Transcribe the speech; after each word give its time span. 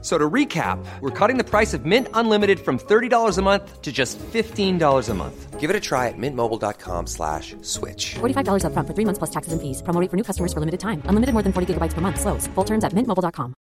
So 0.00 0.16
to 0.16 0.30
recap, 0.30 0.78
we're 1.00 1.10
cutting 1.10 1.38
the 1.38 1.44
price 1.44 1.74
of 1.74 1.84
Mint 1.84 2.06
Unlimited 2.14 2.60
from 2.60 2.78
$30 2.78 3.36
a 3.36 3.42
month 3.42 3.82
to 3.82 3.90
just 3.90 4.16
$15 4.18 5.08
a 5.08 5.14
month. 5.14 5.58
Give 5.58 5.70
it 5.70 5.74
a 5.74 5.80
try 5.80 6.06
at 6.06 6.14
mintmobile.com 6.16 7.08
slash 7.08 7.56
switch. 7.62 8.14
$45 8.20 8.62
upfront 8.62 8.86
for 8.86 8.94
three 8.94 9.04
months 9.04 9.18
plus 9.18 9.30
taxes 9.30 9.52
and 9.52 9.60
fees. 9.60 9.82
Promo 9.82 10.00
rate 10.00 10.08
for 10.08 10.16
new 10.16 10.22
customers 10.22 10.52
for 10.52 10.60
limited 10.60 10.78
time. 10.78 11.02
Unlimited 11.06 11.32
more 11.34 11.42
than 11.42 11.52
40 11.52 11.74
gigabytes 11.74 11.94
per 11.94 12.00
month. 12.00 12.20
Slows. 12.20 12.46
Full 12.54 12.64
terms 12.64 12.84
at 12.84 12.92
mintmobile.com. 12.92 13.54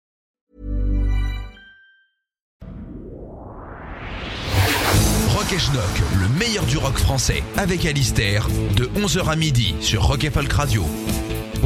Rock 5.35 5.53
et 5.53 5.59
Schnock, 5.59 6.01
le 6.19 6.39
meilleur 6.39 6.65
du 6.65 6.77
rock 6.77 6.97
français, 6.97 7.43
avec 7.57 7.85
Alistair, 7.85 8.47
de 8.75 8.85
11h 8.99 9.27
à 9.27 9.35
midi 9.35 9.75
sur 9.81 10.03
Rock 10.03 10.23
et 10.23 10.29
Folk 10.29 10.51
Radio. 10.51 10.83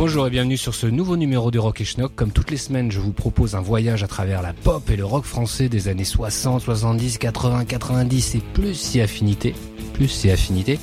Bonjour 0.04 0.26
et 0.26 0.32
bienvenue 0.32 0.58
sur 0.58 0.74
ce 0.74 0.88
nouveau 0.88 1.16
numéro 1.16 1.52
de 1.52 1.60
Rock 1.60 1.82
et 1.82 1.86
Schnock. 1.86 2.16
Comme 2.16 2.32
toutes 2.32 2.50
les 2.50 2.58
semaines, 2.58 2.92
je 2.92 3.00
vous 3.00 3.12
propose 3.12 3.54
un 3.54 3.62
voyage 3.62 4.02
à 4.02 4.08
travers 4.08 4.42
la 4.42 4.52
pop 4.52 4.90
et 4.90 4.96
le 4.96 5.06
rock 5.06 5.26
français 5.26 5.70
des 5.70 5.90
années 5.90 6.06
60, 6.06 6.60
70, 6.60 7.20
80, 7.20 7.66
90 7.66 8.34
et 8.34 8.40
plus 8.40 8.74
si 8.74 9.00
affinité. 9.00 9.54
Plus 9.94 10.08
si 10.08 10.32
affinité. 10.32 10.80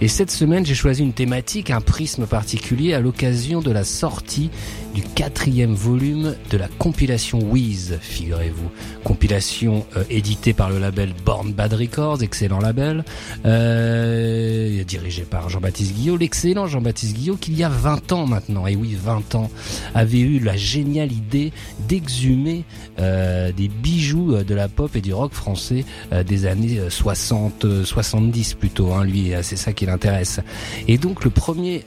Et 0.00 0.08
cette 0.08 0.30
semaine, 0.30 0.64
j'ai 0.64 0.74
choisi 0.74 1.02
une 1.02 1.12
thématique, 1.12 1.68
un 1.68 1.82
prisme 1.82 2.24
particulier 2.26 2.94
à 2.94 3.00
l'occasion 3.00 3.60
de 3.60 3.70
la 3.70 3.84
sortie 3.84 4.48
du 4.94 5.02
quatrième 5.02 5.74
volume 5.74 6.36
de 6.50 6.56
la 6.56 6.68
compilation 6.68 7.40
Wheeze, 7.40 7.98
figurez-vous. 8.00 8.70
Compilation 9.02 9.84
euh, 9.96 10.04
éditée 10.08 10.52
par 10.52 10.70
le 10.70 10.78
label 10.78 11.12
Born 11.24 11.52
Bad 11.52 11.74
Records, 11.74 12.22
excellent 12.22 12.60
label, 12.60 13.04
euh, 13.44 14.84
dirigé 14.84 15.22
par 15.22 15.48
Jean-Baptiste 15.48 15.94
Guillot, 15.94 16.16
l'excellent 16.16 16.68
Jean-Baptiste 16.68 17.16
Guillot, 17.16 17.36
qu'il 17.36 17.56
y 17.58 17.64
a 17.64 17.68
20 17.68 18.12
ans 18.12 18.26
maintenant, 18.26 18.68
et 18.68 18.76
oui 18.76 18.96
20 19.02 19.34
ans, 19.34 19.50
avait 19.94 20.20
eu 20.20 20.38
la 20.38 20.56
géniale 20.56 21.10
idée 21.10 21.52
d'exhumer 21.88 22.64
euh, 23.00 23.50
des 23.50 23.68
bijoux 23.68 24.44
de 24.44 24.54
la 24.54 24.68
pop 24.68 24.94
et 24.94 25.00
du 25.00 25.12
rock 25.12 25.32
français 25.32 25.84
des 26.24 26.46
années 26.46 26.78
60, 26.88 27.84
70 27.84 28.54
plutôt, 28.54 28.92
hein, 28.92 29.04
lui 29.04 29.32
c'est 29.42 29.56
ça 29.56 29.72
qui 29.72 29.86
l'intéresse. 29.86 30.40
Et 30.86 30.98
donc 30.98 31.24
le 31.24 31.30
premier 31.30 31.84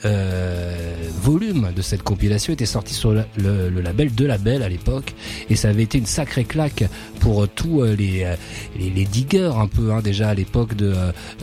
volume 1.21 1.71
de 1.73 1.81
cette 1.81 2.03
compilation 2.03 2.51
était 2.51 2.65
sorti 2.65 2.93
sur 2.97 3.13
le, 3.13 3.81
label 3.81 4.13
de 4.13 4.25
label 4.25 4.63
à 4.63 4.69
l'époque. 4.69 5.13
Et 5.49 5.55
ça 5.55 5.69
avait 5.69 5.83
été 5.83 5.97
une 5.97 6.05
sacrée 6.05 6.43
claque 6.43 6.83
pour 7.19 7.47
tous 7.47 7.81
euh, 7.81 7.95
les, 7.95 8.23
euh, 8.23 8.35
les, 8.77 8.89
les 8.89 9.05
diggers 9.05 9.51
un 9.55 9.67
peu 9.67 9.91
hein, 9.91 10.01
déjà 10.01 10.29
à 10.29 10.33
l'époque 10.33 10.75
de, 10.75 10.93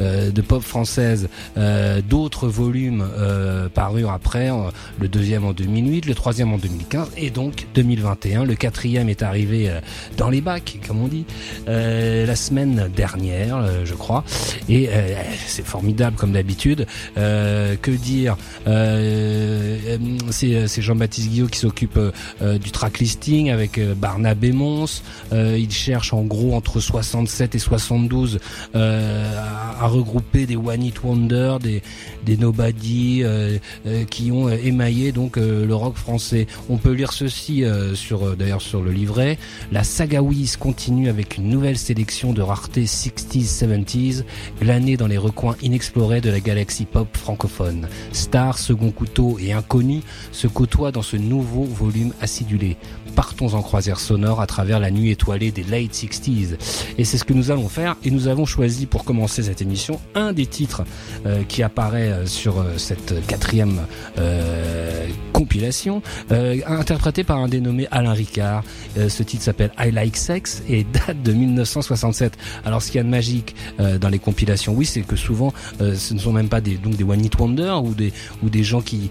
euh, 0.00 0.30
de 0.30 0.42
pop 0.42 0.62
française. 0.62 1.28
Euh, 1.56 2.00
d'autres 2.02 2.48
volumes 2.48 3.04
euh, 3.18 3.68
parurent 3.68 4.12
après 4.12 4.50
le 4.98 5.08
deuxième 5.08 5.44
en 5.44 5.52
2008 5.52 6.06
le 6.06 6.14
troisième 6.14 6.52
en 6.52 6.58
2015 6.58 7.10
et 7.16 7.30
donc 7.30 7.66
2021 7.74 8.44
le 8.44 8.54
quatrième 8.54 9.08
est 9.08 9.22
arrivé 9.22 9.70
euh, 9.70 9.80
dans 10.16 10.28
les 10.28 10.40
bacs 10.40 10.78
comme 10.86 11.00
on 11.00 11.08
dit 11.08 11.24
euh, 11.68 12.26
la 12.26 12.36
semaine 12.36 12.90
dernière 12.94 13.56
euh, 13.56 13.84
je 13.84 13.94
crois. 13.94 14.24
Et 14.68 14.88
euh, 14.88 15.14
c'est 15.46 15.64
formidable 15.64 16.16
comme 16.16 16.32
d'habitude. 16.32 16.86
Euh, 17.16 17.76
que 17.80 17.90
dire 17.90 18.36
euh, 18.66 19.98
c'est 20.30 20.82
Jean-Baptiste 20.82 21.30
Qui 21.48 21.58
s'occupe 21.58 21.98
euh, 21.98 22.58
du 22.58 22.70
track 22.70 22.98
listing 22.98 23.50
avec 23.50 23.78
euh, 23.78 23.94
Barnabé 23.94 24.52
Mons. 24.52 25.02
Euh, 25.32 25.58
il 25.58 25.70
cherche 25.70 26.12
en 26.12 26.22
gros 26.22 26.54
entre 26.54 26.80
67 26.80 27.54
et 27.54 27.58
72 27.58 28.38
euh, 28.74 29.40
à, 29.80 29.86
regrouper 29.86 30.46
des 30.46 30.56
One 30.56 30.82
Hit 30.82 31.02
Wonder, 31.02 31.56
des, 31.60 31.82
des 32.24 32.36
Nobody 32.36 33.22
euh, 33.22 33.58
euh, 33.86 34.04
qui 34.04 34.32
ont 34.32 34.48
émaillé 34.48 35.12
donc 35.12 35.36
euh, 35.36 35.66
le 35.66 35.74
rock 35.74 35.96
français. 35.96 36.46
On 36.68 36.78
peut 36.78 36.92
lire 36.92 37.12
ceci 37.12 37.64
euh, 37.64 37.94
sur 37.94 38.36
d'ailleurs 38.36 38.62
sur 38.62 38.82
le 38.82 38.90
livret. 38.90 39.38
La 39.72 39.84
saga 39.84 40.22
Wiz 40.22 40.56
continue 40.56 41.08
avec 41.08 41.36
une 41.36 41.48
nouvelle 41.48 41.78
sélection 41.78 42.32
de 42.32 42.42
raretés 42.42 42.84
60s, 42.84 43.64
70s, 43.64 44.24
glanée 44.60 44.96
dans 44.96 45.06
les 45.06 45.18
recoins 45.18 45.56
inexplorés 45.62 46.20
de 46.20 46.30
la 46.30 46.40
galaxie 46.40 46.86
pop 46.86 47.08
francophone. 47.16 47.88
Star, 48.12 48.58
second 48.58 48.90
couteau 48.90 49.38
et 49.38 49.52
inconnu 49.52 50.00
se 50.32 50.46
côtoient 50.46 50.92
dans 50.92 51.02
ce 51.02 51.16
nouveau 51.16 51.33
volume 51.40 52.12
acidulé. 52.20 52.76
Partons 53.14 53.54
en 53.54 53.62
croisière 53.62 54.00
sonore 54.00 54.40
à 54.40 54.46
travers 54.46 54.80
la 54.80 54.90
nuit 54.90 55.10
étoilée 55.10 55.50
des 55.50 55.62
late 55.62 55.92
60s. 55.92 56.56
Et 56.98 57.04
c'est 57.04 57.18
ce 57.18 57.24
que 57.24 57.32
nous 57.32 57.50
allons 57.50 57.68
faire. 57.68 57.96
Et 58.04 58.10
nous 58.10 58.28
avons 58.28 58.46
choisi 58.46 58.86
pour 58.86 59.04
commencer 59.04 59.42
cette 59.42 59.62
émission 59.62 60.00
un 60.14 60.32
des 60.32 60.46
titres 60.46 60.82
euh, 61.26 61.42
qui 61.44 61.62
apparaît 61.62 62.26
sur 62.26 62.58
euh, 62.58 62.78
cette 62.78 63.26
quatrième 63.26 63.80
euh, 64.18 65.06
compilation, 65.32 66.00
euh, 66.30 66.60
interprété 66.66 67.24
par 67.24 67.38
un 67.38 67.48
dénommé 67.48 67.88
Alain 67.90 68.12
Ricard. 68.12 68.62
Euh, 68.96 69.08
ce 69.08 69.22
titre 69.22 69.42
s'appelle 69.42 69.72
I 69.78 69.90
Like 69.90 70.16
Sex 70.16 70.62
et 70.68 70.84
date 71.06 71.22
de 71.22 71.32
1967. 71.32 72.36
Alors 72.64 72.80
ce 72.82 72.88
qu'il 72.88 72.98
y 72.98 73.00
a 73.00 73.04
de 73.04 73.08
magique 73.08 73.54
dans 74.00 74.08
les 74.08 74.18
compilations, 74.18 74.72
oui, 74.72 74.86
c'est 74.86 75.00
que 75.00 75.16
souvent 75.16 75.52
ce 75.80 76.14
ne 76.14 76.18
sont 76.18 76.32
même 76.32 76.48
pas 76.48 76.60
des, 76.60 76.76
donc 76.76 76.96
des 76.96 77.04
One 77.04 77.24
Hit 77.24 77.38
Wonder 77.38 77.74
ou 77.82 77.94
des, 77.94 78.12
ou 78.42 78.48
des 78.48 78.62
gens 78.62 78.80
qui, 78.80 79.10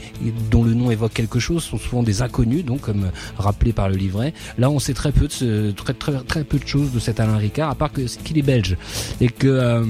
dont 0.50 0.63
le 0.63 0.74
nom 0.74 0.92
évoque 0.92 1.13
quelque 1.13 1.40
chose, 1.40 1.63
sont 1.63 1.78
souvent 1.78 2.03
des 2.03 2.22
inconnus, 2.22 2.63
donc 2.63 2.81
comme 2.81 3.12
rappelé 3.38 3.74
par 3.74 3.90
le 3.90 3.93
livret. 3.96 4.34
Là, 4.58 4.70
on 4.70 4.80
sait 4.80 4.94
très 4.94 5.12
peu 5.12 5.28
de 5.28 5.72
peu 6.44 6.59
de 6.59 6.68
choses 6.68 6.92
de 6.92 7.00
cet 7.00 7.20
Alain 7.20 7.38
Ricard, 7.38 7.70
à 7.70 7.76
part 7.76 7.92
qu'il 7.92 8.38
est 8.38 8.42
belge 8.42 8.78
et 9.22 9.28
que 9.28 9.48
euh, 9.48 9.84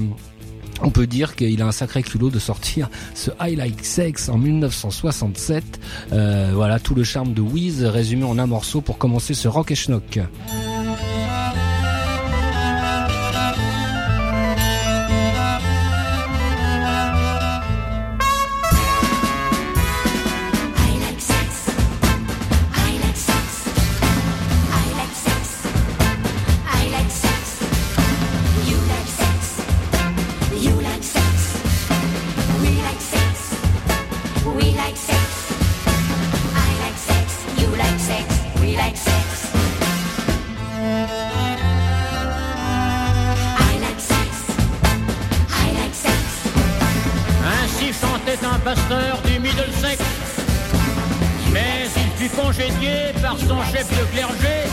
on 0.82 0.90
peut 0.90 1.06
dire 1.06 1.36
qu'il 1.36 1.60
a 1.62 1.66
un 1.66 1.72
sacré 1.72 2.02
culot 2.02 2.30
de 2.30 2.38
sortir 2.38 2.90
ce 3.14 3.30
I 3.40 3.56
Like 3.56 3.84
Sex 3.84 4.28
en 4.28 4.38
1967. 4.38 5.80
Euh, 6.12 6.50
voilà 6.54 6.78
tout 6.78 6.94
le 6.94 7.04
charme 7.04 7.32
de 7.32 7.40
Wiz 7.40 7.84
résumé 7.84 8.24
en 8.24 8.38
un 8.38 8.46
morceau 8.46 8.80
pour 8.80 8.98
commencer 8.98 9.34
ce 9.34 9.48
rock 9.48 9.70
et 9.70 9.74
schnock. 9.74 10.20
Son 53.38 53.62
chef 53.72 53.88
de 53.90 54.04
clergé, 54.12 54.68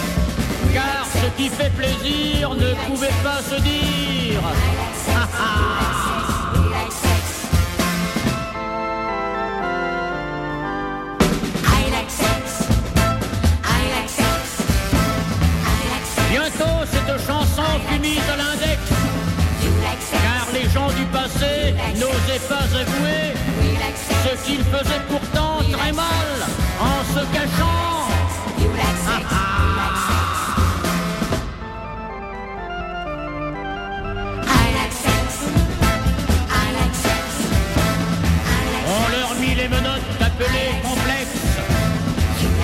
car 0.74 1.06
ce 1.06 1.28
qui 1.38 1.50
fait 1.50 1.72
plaisir 1.72 2.54
ne 2.54 2.74
pouvait 2.88 3.18
pas 3.24 3.42
se 3.42 3.62
dire. 3.62 4.42
Bientôt 16.30 16.86
cette 16.92 17.28
chanson 17.28 17.64
fut 17.90 18.00
mise 18.00 18.18
à 18.34 18.38
l'index, 18.38 18.80
car 20.12 20.48
les 20.54 20.70
gens 20.70 20.88
du 20.88 21.06
passé 21.06 21.76
n'osaient 21.96 22.48
pas 22.48 22.64
avouer 22.80 23.34
ce 24.24 24.46
qu'ils 24.46 24.64
faisaient 24.64 25.02
pourtant 25.10 25.60
très 25.72 25.92
mal 25.92 26.06
en 26.80 27.14
se 27.14 27.26
cachant. 27.34 27.71
On 38.88 39.12
leur 39.12 39.36
mit 39.40 39.56
les 39.56 39.68
menottes 39.68 40.02
appelées 40.20 40.74
complexes. 40.84 41.58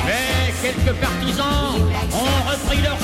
Mais 0.06 0.54
quelques 0.62 0.95
partisans 1.00 1.75
ont 2.13 2.50
repris 2.50 2.81
leur 2.81 2.98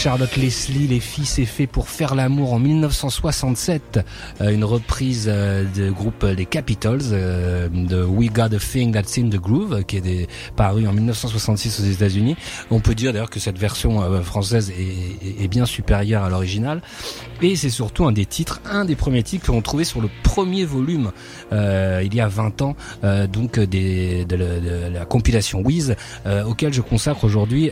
Charlotte 0.00 0.34
Leslie, 0.38 0.86
Les 0.88 0.98
filles 0.98 1.26
c'est 1.26 1.44
fait 1.44 1.66
pour 1.66 1.90
faire 1.90 2.14
l'amour 2.14 2.54
en 2.54 2.58
1967, 2.58 4.00
euh, 4.40 4.48
une 4.50 4.64
reprise 4.64 5.26
euh, 5.30 5.64
du 5.64 5.90
groupe 5.90 6.22
Les 6.24 6.46
Capitals 6.46 7.00
euh, 7.12 7.68
de 7.68 8.02
We 8.02 8.30
Got 8.32 8.54
a 8.54 8.58
Thing 8.58 8.92
That's 8.94 9.18
in 9.18 9.28
the 9.28 9.36
Groove 9.36 9.84
qui 9.84 9.98
est 9.98 10.00
des- 10.00 10.26
paru 10.56 10.86
en 10.88 10.94
1966 10.94 11.80
aux 11.80 11.84
États-Unis. 11.84 12.34
On 12.70 12.80
peut 12.80 12.94
dire 12.94 13.12
d'ailleurs 13.12 13.28
que 13.28 13.40
cette 13.40 13.58
version 13.58 14.22
française 14.22 14.72
est, 14.72 15.48
bien 15.48 15.66
supérieure 15.66 16.24
à 16.24 16.30
l'original 16.30 16.80
et 17.42 17.54
c'est 17.56 17.68
surtout 17.70 18.06
un 18.06 18.12
des 18.12 18.24
titres, 18.24 18.62
un 18.70 18.86
des 18.86 18.96
premiers 18.96 19.22
titres 19.22 19.46
que 19.46 19.52
l'on 19.52 19.60
trouvait 19.60 19.84
sur 19.84 20.00
le 20.00 20.08
premier 20.22 20.64
volume 20.64 21.10
il 21.52 22.14
y 22.14 22.20
a 22.20 22.28
20 22.28 22.62
ans 22.62 22.76
donc 23.30 23.58
des, 23.60 24.24
de, 24.24 24.36
la- 24.36 24.60
de 24.60 24.94
la 24.94 25.04
compilation 25.04 25.60
Wiz 25.60 25.94
auquel 26.46 26.72
je 26.72 26.80
consacre 26.80 27.24
aujourd'hui 27.24 27.70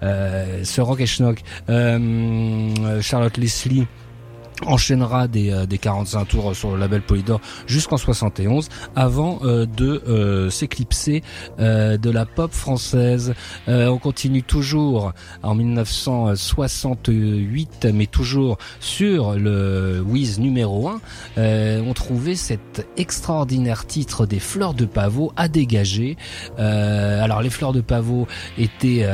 ce 0.00 0.80
rock 0.80 1.00
et 1.00 1.06
Euh, 1.68 3.00
Charlotte 3.02 3.36
Leslie 3.36 3.86
enchaînera 4.66 5.28
des, 5.28 5.52
euh, 5.52 5.66
des 5.66 5.78
45 5.78 6.24
tours 6.26 6.56
sur 6.56 6.72
le 6.72 6.78
label 6.78 7.02
Polydor 7.02 7.40
jusqu'en 7.66 7.96
71 7.96 8.68
avant 8.96 9.38
euh, 9.42 9.66
de 9.66 10.02
euh, 10.08 10.50
s'éclipser 10.50 11.22
euh, 11.58 11.96
de 11.96 12.10
la 12.10 12.26
pop 12.26 12.52
française. 12.52 13.34
On 13.66 13.98
continue 13.98 14.42
toujours 14.42 15.12
en 15.42 15.54
1968 15.54 17.88
mais 17.92 18.06
toujours 18.06 18.58
sur 18.80 19.34
le 19.34 20.02
Wiz 20.06 20.38
numéro 20.38 20.88
1 20.88 21.00
euh, 21.38 21.82
on 21.86 21.94
trouvait 21.94 22.34
cet 22.34 22.86
extraordinaire 22.96 23.86
titre 23.86 24.26
des 24.26 24.40
Fleurs 24.40 24.74
de 24.74 24.84
Pavot 24.84 25.32
à 25.36 25.48
dégager. 25.48 26.16
Alors 26.58 27.40
les 27.42 27.50
Fleurs 27.50 27.72
de 27.72 27.80
Pavot 27.80 28.26
étaient 28.56 29.06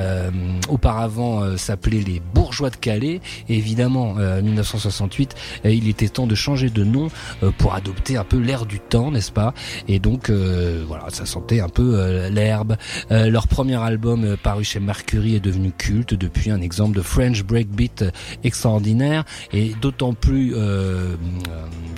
auparavant 0.69 1.57
s'appelaient 1.57 2.01
les 2.01 2.21
Bourgeois 2.35 2.71
de 2.71 2.77
Calais 2.77 3.21
et 3.49 3.57
évidemment 3.57 4.17
euh, 4.19 4.43
1968 4.43 5.34
il 5.65 5.89
était 5.89 6.09
temps 6.09 6.27
de 6.27 6.35
changer 6.35 6.71
de 6.71 6.85
nom 6.85 7.09
euh, 7.43 7.51
pour 7.57 7.75
adopter 7.75 8.17
un 8.17 8.25
peu 8.25 8.39
l'air 8.39 8.67
du 8.67 8.81
temps 8.81 9.11
n'est-ce 9.11 9.33
pas? 9.33 9.55
Et 9.89 9.99
donc 9.99 10.31
euh, 10.31 10.85
voilà 10.87 11.07
ça 11.11 11.27
sentait 11.27 11.61
un 11.61 11.69
peu 11.69 11.95
euh, 11.95 12.31
l'herbe. 12.31 12.77
Leur 13.11 13.49
premier 13.49 13.77
album 13.77 14.37
paru 14.43 14.65
chez 14.65 14.81
Mercury 14.81 15.37
est 15.37 15.41
devenu 15.41 15.73
culte 15.73 16.15
depuis 16.15 16.51
un 16.51 16.61
exemple 16.61 16.97
de 16.97 17.03
French 17.03 17.43
breakbeat 17.43 18.05
extraordinaire. 18.43 19.25
Et 19.53 19.75
d'autant 19.81 20.13
plus 20.13 20.55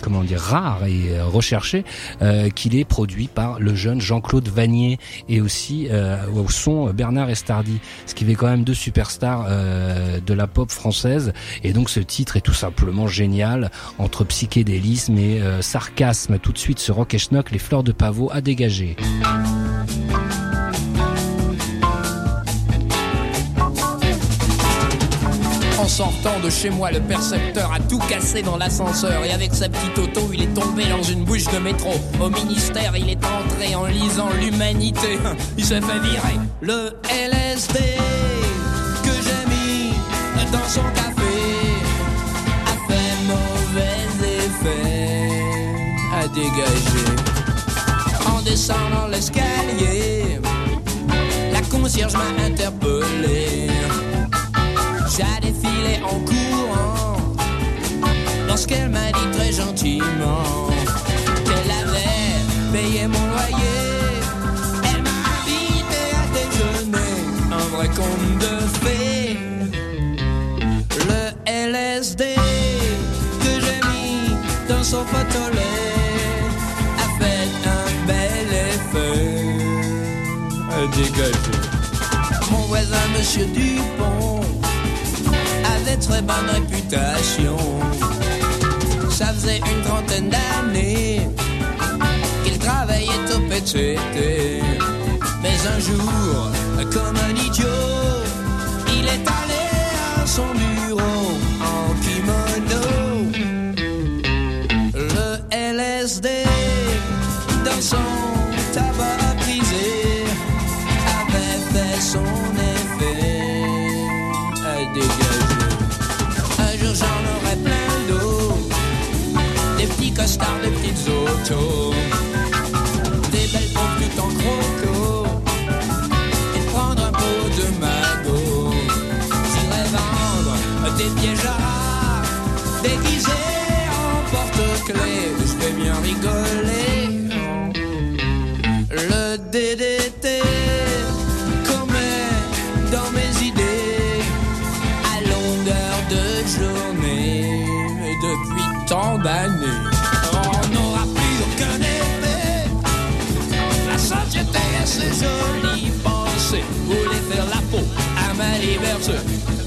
comment 0.02 0.22
dire 0.22 0.40
rare 0.40 0.86
et 0.86 1.20
recherché 1.20 1.84
qu'il 2.54 2.76
est 2.76 2.84
produit 2.84 3.28
par 3.28 3.60
le 3.60 3.74
jeune 3.74 4.00
Jean-Claude 4.00 4.48
Vanier 4.48 4.98
et 5.28 5.40
aussi 5.40 5.88
au 6.34 6.48
son 6.48 6.92
Bernard 6.92 7.30
Estardi 7.30 7.78
ce 8.06 8.14
qui 8.14 8.24
fait 8.24 8.34
quand 8.34 8.48
même 8.48 8.64
deux 8.64 8.74
superstars 8.74 9.46
de 10.24 10.34
la 10.34 10.46
pop 10.46 10.70
française. 10.70 11.32
Et 11.62 11.72
donc 11.72 11.90
ce 11.90 12.00
titre 12.00 12.36
est 12.36 12.42
tout 12.42 12.54
simplement 12.54 13.06
génial 13.06 13.25
entre 13.98 14.24
psychédélisme 14.24 15.18
et 15.18 15.40
euh, 15.40 15.62
sarcasme 15.62 16.38
tout 16.38 16.52
de 16.52 16.58
suite 16.58 16.78
ce 16.78 16.92
rock 16.92 17.14
et 17.14 17.18
schnock 17.18 17.50
les 17.50 17.58
fleurs 17.58 17.82
de 17.82 17.92
pavot 17.92 18.30
à 18.32 18.40
dégager 18.40 18.96
En 25.78 25.88
sortant 25.88 26.40
de 26.42 26.50
chez 26.50 26.68
moi, 26.68 26.90
le 26.90 27.00
percepteur 27.00 27.72
a 27.72 27.78
tout 27.78 28.00
cassé 28.08 28.42
dans 28.42 28.56
l'ascenseur. 28.56 29.24
Et 29.24 29.30
avec 29.30 29.54
sa 29.54 29.68
petite 29.68 29.96
auto, 29.98 30.30
il 30.32 30.42
est 30.42 30.52
tombé 30.52 30.84
dans 30.86 31.02
une 31.02 31.24
bouche 31.24 31.44
de 31.44 31.58
métro. 31.58 31.92
Au 32.20 32.28
ministère, 32.28 32.96
il 32.96 33.08
est 33.08 33.24
entré 33.24 33.74
en 33.76 33.86
lisant 33.86 34.30
l'humanité. 34.40 35.18
Il 35.56 35.64
s'est 35.64 35.80
fait 35.80 36.00
virer. 36.00 36.40
Le 36.60 36.90
LSD 37.08 37.78
que 39.04 39.12
j'ai 39.12 39.48
mis 39.48 39.92
dans 40.50 40.68
son 40.68 40.82
café 40.94 41.25
En 48.26 48.42
descendant 48.42 49.06
l'escalier, 49.10 50.38
la 51.50 51.62
concierge 51.62 52.12
m'a 52.12 52.44
interpellé. 52.44 53.70
J'ai 55.08 55.40
défilé 55.40 55.98
en 56.04 56.18
courant 56.20 57.16
lorsqu'elle 58.46 58.90
m'a 58.90 59.10
dit 59.12 59.30
très 59.32 59.50
gentiment 59.50 60.68
qu'elle 61.46 61.70
avait 61.70 62.70
payé 62.70 63.06
mon 63.06 63.26
loyer. 63.28 63.86
Elle 64.84 65.02
m'a 65.04 65.16
invité 65.40 66.02
à 66.20 66.26
déjeuner, 66.36 67.14
un 67.50 67.66
vrai 67.74 67.88
conte 67.88 68.38
de 68.40 68.54
fées. 68.84 69.38
Le 71.08 71.22
LSD 71.50 72.34
que 73.40 73.52
j'ai 73.58 73.80
mis 73.88 74.36
dans 74.68 74.84
son 74.84 75.02
potolet 75.04 75.85
Mon 82.50 82.60
voisin, 82.68 82.96
monsieur 83.18 83.46
Dupont, 83.46 84.40
avait 85.64 85.96
très 85.96 86.22
bonne 86.22 86.48
réputation. 86.52 87.56
Ça 89.10 89.26
faisait 89.32 89.58
une 89.58 89.82
trentaine 89.82 90.30
d'années 90.30 91.28
qu'il 92.44 92.58
travaillait 92.58 93.34
au 93.34 93.40
PCT. 93.48 94.60
Mais 95.42 95.56
un 95.74 95.80
jour, 95.80 96.52
comme 96.92 97.16
un 97.16 97.25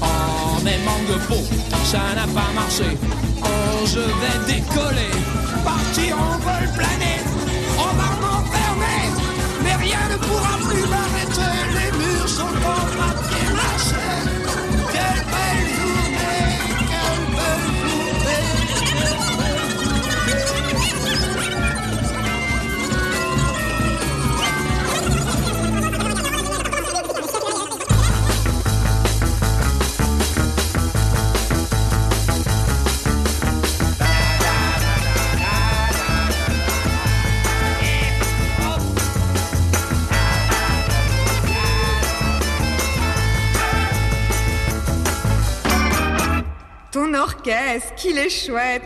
en 0.00 0.60
manque 0.84 1.08
de. 1.08 1.34
Ça 1.84 1.98
n'a 2.14 2.26
pas 2.32 2.52
marché. 2.54 2.96
Oh, 3.42 3.86
je 3.86 4.00
vais 4.00 4.54
décoller, 4.54 5.10
partir 5.64 6.16
en 6.16 6.38
vol 6.38 6.68
planer. 6.76 7.29
Orchestre, 47.34 47.94
qu'il 47.96 48.18
est 48.18 48.28
chouette. 48.28 48.82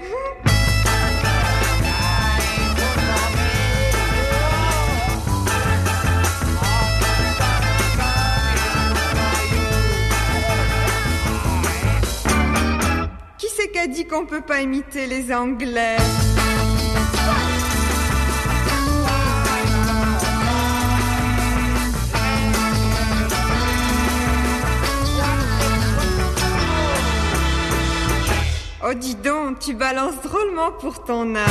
Qui 13.39 13.47
c'est 13.55 13.71
qui 13.71 13.79
a 13.79 13.87
dit 13.87 14.07
qu'on 14.07 14.27
peut 14.27 14.41
pas 14.41 14.61
imiter 14.61 15.07
les 15.07 15.33
Anglais? 15.33 15.97
Oh 28.95 28.97
dis 28.97 29.17
donc, 29.17 29.59
tu 29.59 29.75
balances 29.75 30.21
drôlement 30.23 30.71
pour 30.71 31.03
ton 31.03 31.35
âge. 31.35 31.43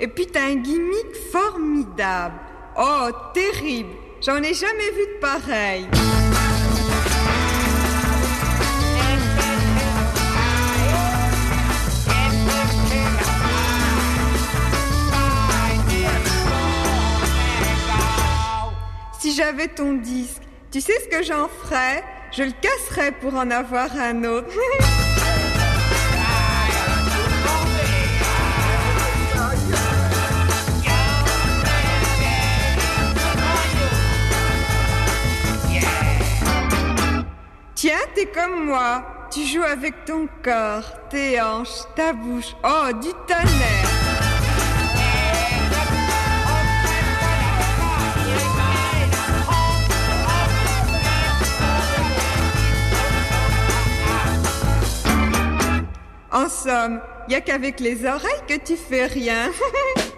Et 0.00 0.08
puis 0.08 0.26
t'as 0.26 0.46
un 0.46 0.56
gimmick 0.56 1.14
formidable. 1.30 2.34
Oh, 2.76 3.08
terrible. 3.32 3.90
J'en 4.20 4.42
ai 4.42 4.54
jamais 4.54 4.90
vu 4.96 5.06
de 5.14 5.20
pareil. 5.20 5.86
Si 19.30 19.36
j'avais 19.36 19.68
ton 19.68 19.92
disque, 19.92 20.42
tu 20.72 20.80
sais 20.80 20.98
ce 21.04 21.06
que 21.06 21.22
j'en 21.22 21.46
ferais? 21.46 22.02
Je 22.32 22.42
le 22.42 22.50
casserais 22.50 23.12
pour 23.12 23.32
en 23.36 23.48
avoir 23.52 23.96
un 23.96 24.24
autre. 24.24 24.48
Tiens, 37.76 37.94
t'es 38.16 38.26
comme 38.26 38.64
moi. 38.64 39.28
Tu 39.32 39.46
joues 39.46 39.62
avec 39.62 40.04
ton 40.06 40.26
corps, 40.42 41.08
tes 41.08 41.40
hanches, 41.40 41.84
ta 41.94 42.12
bouche. 42.12 42.56
Oh, 42.64 42.92
du 43.00 43.10
tonnerre. 43.28 43.99
En 56.32 56.48
somme, 56.48 57.00
y 57.28 57.34
a 57.34 57.40
qu'avec 57.40 57.80
les 57.80 58.06
oreilles 58.06 58.46
que 58.46 58.56
tu 58.56 58.76
fais 58.76 59.06
rien. 59.06 59.50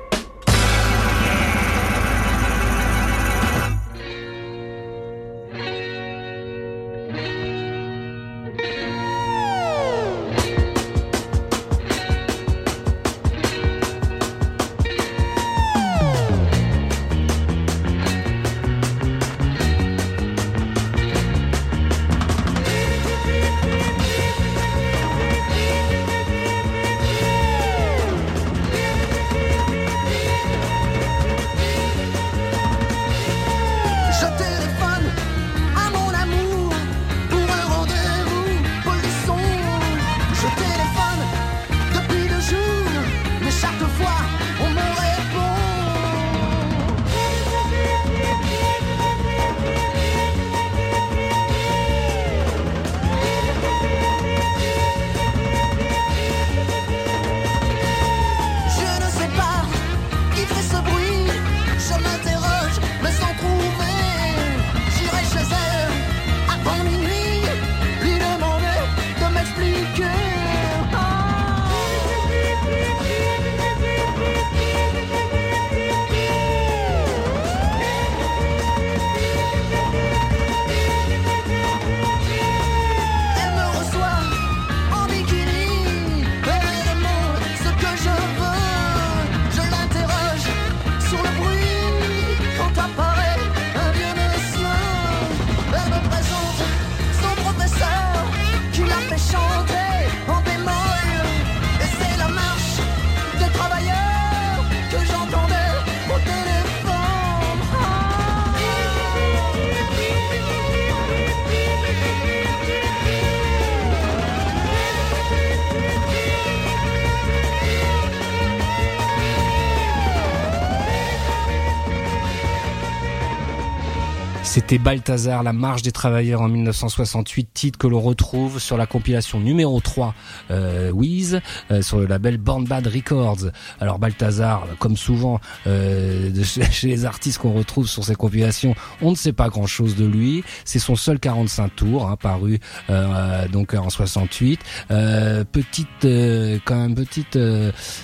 C'était 124.52 124.76
Balthazar, 124.76 125.42
la 125.42 125.54
marche 125.54 125.80
des 125.80 125.92
travailleurs 125.92 126.42
en 126.42 126.48
1968, 126.48 127.48
titre 127.54 127.78
que 127.78 127.86
l'on 127.86 128.02
retrouve 128.02 128.60
sur 128.60 128.76
la 128.76 128.84
compilation 128.84 129.40
numéro 129.40 129.80
3 129.80 130.14
euh, 130.50 130.90
Wiz, 130.90 131.40
euh, 131.70 131.80
sur 131.80 132.00
le 132.00 132.04
label 132.04 132.36
Born 132.36 132.64
Bad 132.64 132.86
Records. 132.86 133.50
Alors 133.80 133.98
Balthazar, 133.98 134.66
comme 134.78 134.98
souvent 134.98 135.40
euh, 135.66 136.30
chez 136.70 136.86
les 136.86 137.06
artistes 137.06 137.38
qu'on 137.38 137.54
retrouve 137.54 137.88
sur 137.88 138.04
ces 138.04 138.14
compilations, 138.14 138.74
on 139.00 139.12
ne 139.12 139.16
sait 139.16 139.32
pas 139.32 139.48
grand-chose 139.48 139.96
de 139.96 140.04
lui. 140.04 140.44
C'est 140.66 140.78
son 140.78 140.96
seul 140.96 141.18
45 141.18 141.74
tours, 141.74 142.06
hein, 142.06 142.16
paru 142.20 142.60
euh, 142.90 143.48
donc 143.48 143.72
en 143.72 143.88
68. 143.88 144.60
Euh, 144.90 145.44
petite, 145.50 146.04
euh, 146.04 146.58
quand 146.66 146.76
même 146.76 146.94
petite, 146.94 147.38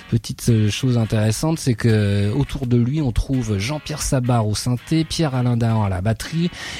petite 0.08 0.70
chose 0.70 0.96
intéressante, 0.96 1.58
c'est 1.58 1.74
que 1.74 2.32
autour 2.32 2.66
de 2.66 2.78
lui, 2.78 3.02
on 3.02 3.12
trouve 3.12 3.58
Jean-Pierre 3.58 4.00
Sabar 4.00 4.48
au 4.48 4.54
synthé, 4.54 5.04
Pierre-Alain 5.04 5.58
Dahan 5.58 5.84
à 5.84 5.90
la 5.90 6.00
batterie, 6.00 6.37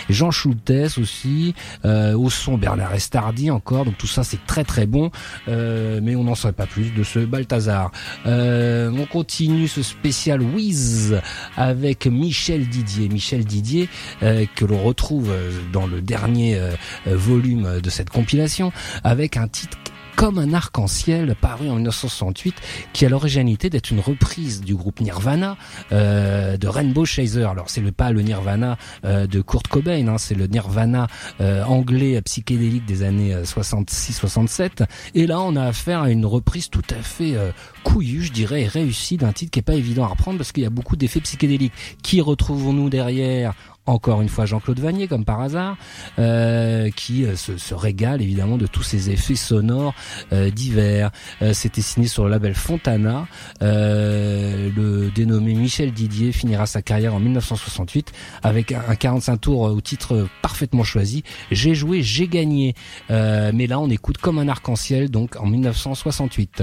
Jean 0.09 0.31
Schultes 0.31 0.99
aussi, 0.99 1.55
euh, 1.85 2.15
au 2.15 2.31
son 2.31 2.59
Bernard 2.59 2.95
Estardi 2.95 3.51
encore, 3.51 3.85
donc 3.85 3.99
tout 3.99 4.07
ça 4.07 4.25
c'est 4.25 4.45
très 4.47 4.65
très 4.65 4.87
bon, 4.87 5.11
euh, 5.49 6.01
mais 6.03 6.17
on 6.17 6.25
n'en 6.25 6.35
sait 6.35 6.53
pas 6.53 6.67
plus 6.67 6.93
de 6.95 7.03
ce 7.03 7.21
Balthazar. 7.21 7.91
Euh, 8.27 8.91
on 8.97 9.07
continue 9.07 9.69
ce 9.69 9.83
spécial 9.83 10.43
Wiz 10.43 11.21
avec 11.57 12.07
Michel 12.07 12.69
Didier. 12.69 13.09
Michel 13.09 13.45
Didier 13.45 13.89
que 14.21 14.65
l'on 14.65 14.83
retrouve 14.83 15.33
dans 15.73 15.87
le 15.87 16.01
dernier 16.01 16.61
volume 17.07 17.81
de 17.81 17.91
cette 17.91 18.11
compilation 18.11 18.73
avec 19.05 19.37
un 19.37 19.49
titre 19.49 19.79
Comme 20.19 20.41
un 20.41 20.53
arc-en-ciel, 20.53 21.37
paru 21.41 21.71
en 21.71 21.75
1968, 21.75 22.57
qui 22.93 23.07
a 23.07 23.09
l'originalité 23.09 23.71
d'être 23.71 23.93
une 23.93 24.01
reprise 24.01 24.61
du 24.63 24.75
groupe 24.75 25.01
Nirvana 25.01 25.57
euh, 25.93 26.57
de 26.57 26.67
Rainbow 26.67 27.05
Chaser. 27.05 27.45
Alors 27.45 27.71
c'est 27.71 27.81
le 27.81 27.93
pas 27.93 28.11
le 28.11 28.23
Nirvana 28.23 28.79
euh, 29.05 29.29
de 29.29 29.41
Kurt 29.41 29.69
Cobain, 29.69 30.09
hein, 30.09 30.19
c'est 30.19 30.35
le 30.35 30.49
Nirvana 30.49 31.07
euh, 31.41 31.63
anglais 31.63 32.21
psychédélique 32.23 32.85
des 32.85 33.05
années 33.05 33.33
66-67. 33.45 34.89
Et 35.15 35.29
là, 35.29 35.41
on 35.41 35.55
a 35.55 35.63
affaire 35.63 36.03
à 36.03 36.11
une 36.11 36.27
reprise 36.27 36.69
tout 36.69 36.83
à 36.91 37.01
fait 37.01 37.37
couillue, 37.85 38.25
je 38.25 38.33
dirais, 38.33 38.63
et 38.63 38.67
réussie 38.67 39.19
d'un 39.19 39.31
titre 39.31 39.53
qui 39.53 39.61
est 39.61 39.63
pas 39.63 39.75
évident 39.75 40.03
à 40.03 40.09
reprendre 40.09 40.37
parce 40.37 40.51
qu'il 40.51 40.65
y 40.65 40.67
a 40.67 40.71
beaucoup 40.71 40.97
d'effets 40.97 41.21
psychédéliques. 41.21 41.73
Qui 42.03 42.21
retrouvons-nous 42.23 42.91
derrière? 42.91 43.55
Encore 43.89 44.21
une 44.21 44.29
fois 44.29 44.47
Jean-Claude 44.47 44.81
Vanier 44.81 45.09
comme 45.09 45.25
par 45.25 45.41
hasard, 45.41 45.77
euh, 46.19 46.91
qui 46.91 47.25
euh, 47.25 47.37
se, 47.37 47.75
régale 47.75 48.23
évidemment 48.23 48.57
de 48.57 48.67
tous 48.67 48.83
ces 48.83 49.11
effets 49.11 49.35
sonores 49.35 49.95
euh, 50.33 50.51
divers. 50.51 51.11
Euh, 51.43 51.53
C'était 51.53 51.81
signé 51.81 52.07
sur 52.07 52.25
le 52.25 52.31
label 52.31 52.55
Fontana. 52.55 53.27
Le 53.61 55.11
dénommé 55.15 55.55
Michel 55.55 55.93
Didier 55.93 56.33
finira 56.33 56.67
sa 56.67 56.83
carrière 56.83 57.15
en 57.15 57.21
1968 57.21 58.13
avec 58.43 58.73
un, 58.73 58.83
un 58.89 58.95
45 58.95 59.37
tours 59.39 59.61
au 59.63 59.81
titre 59.81 60.29
parfaitement 60.43 60.85
choisi. 60.85 61.25
J'ai 61.51 61.75
joué, 61.75 62.03
j'ai 62.03 62.29
gagné. 62.29 62.75
Mais 63.09 63.67
là 63.67 63.81
on 63.81 63.89
écoute 63.89 64.19
comme 64.19 64.39
un 64.39 64.49
arc-en-ciel 64.49 65.11
donc 65.11 65.37
en 65.37 65.47
1968. 65.47 66.63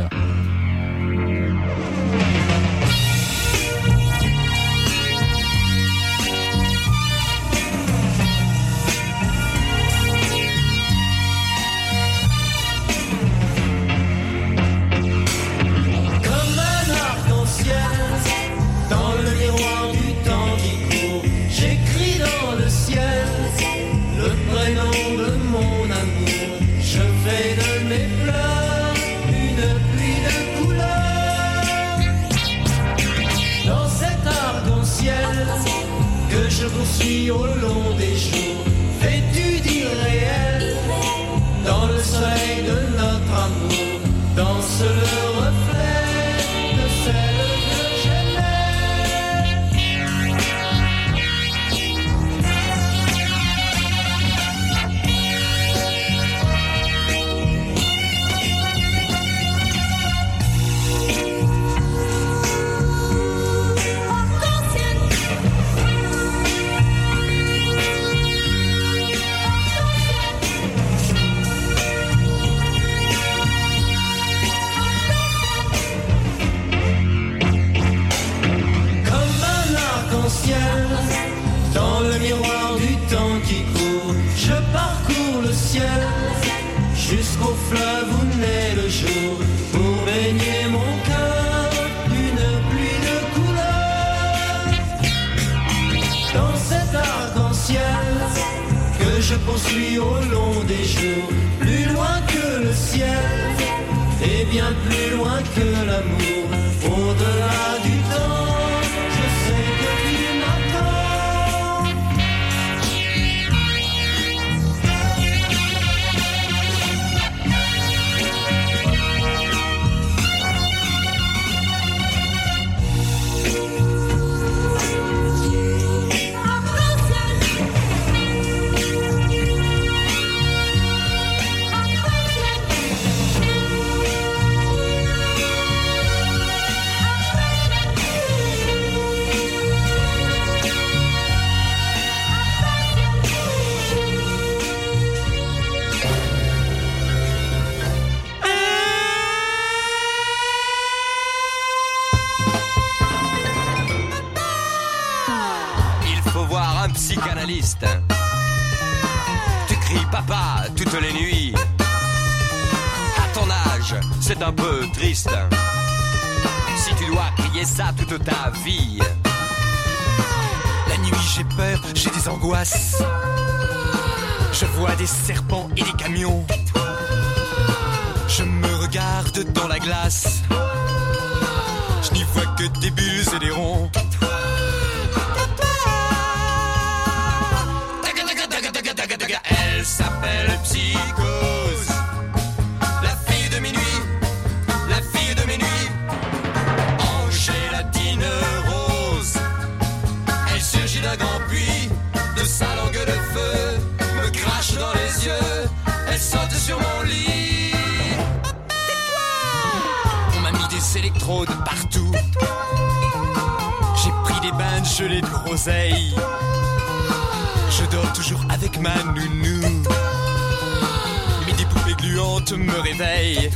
Mais 221.45 221.53
des 221.53 221.65
poupées 221.65 221.95
gluantes 221.95 222.53
me 222.53 222.79
réveillent. 222.79 223.49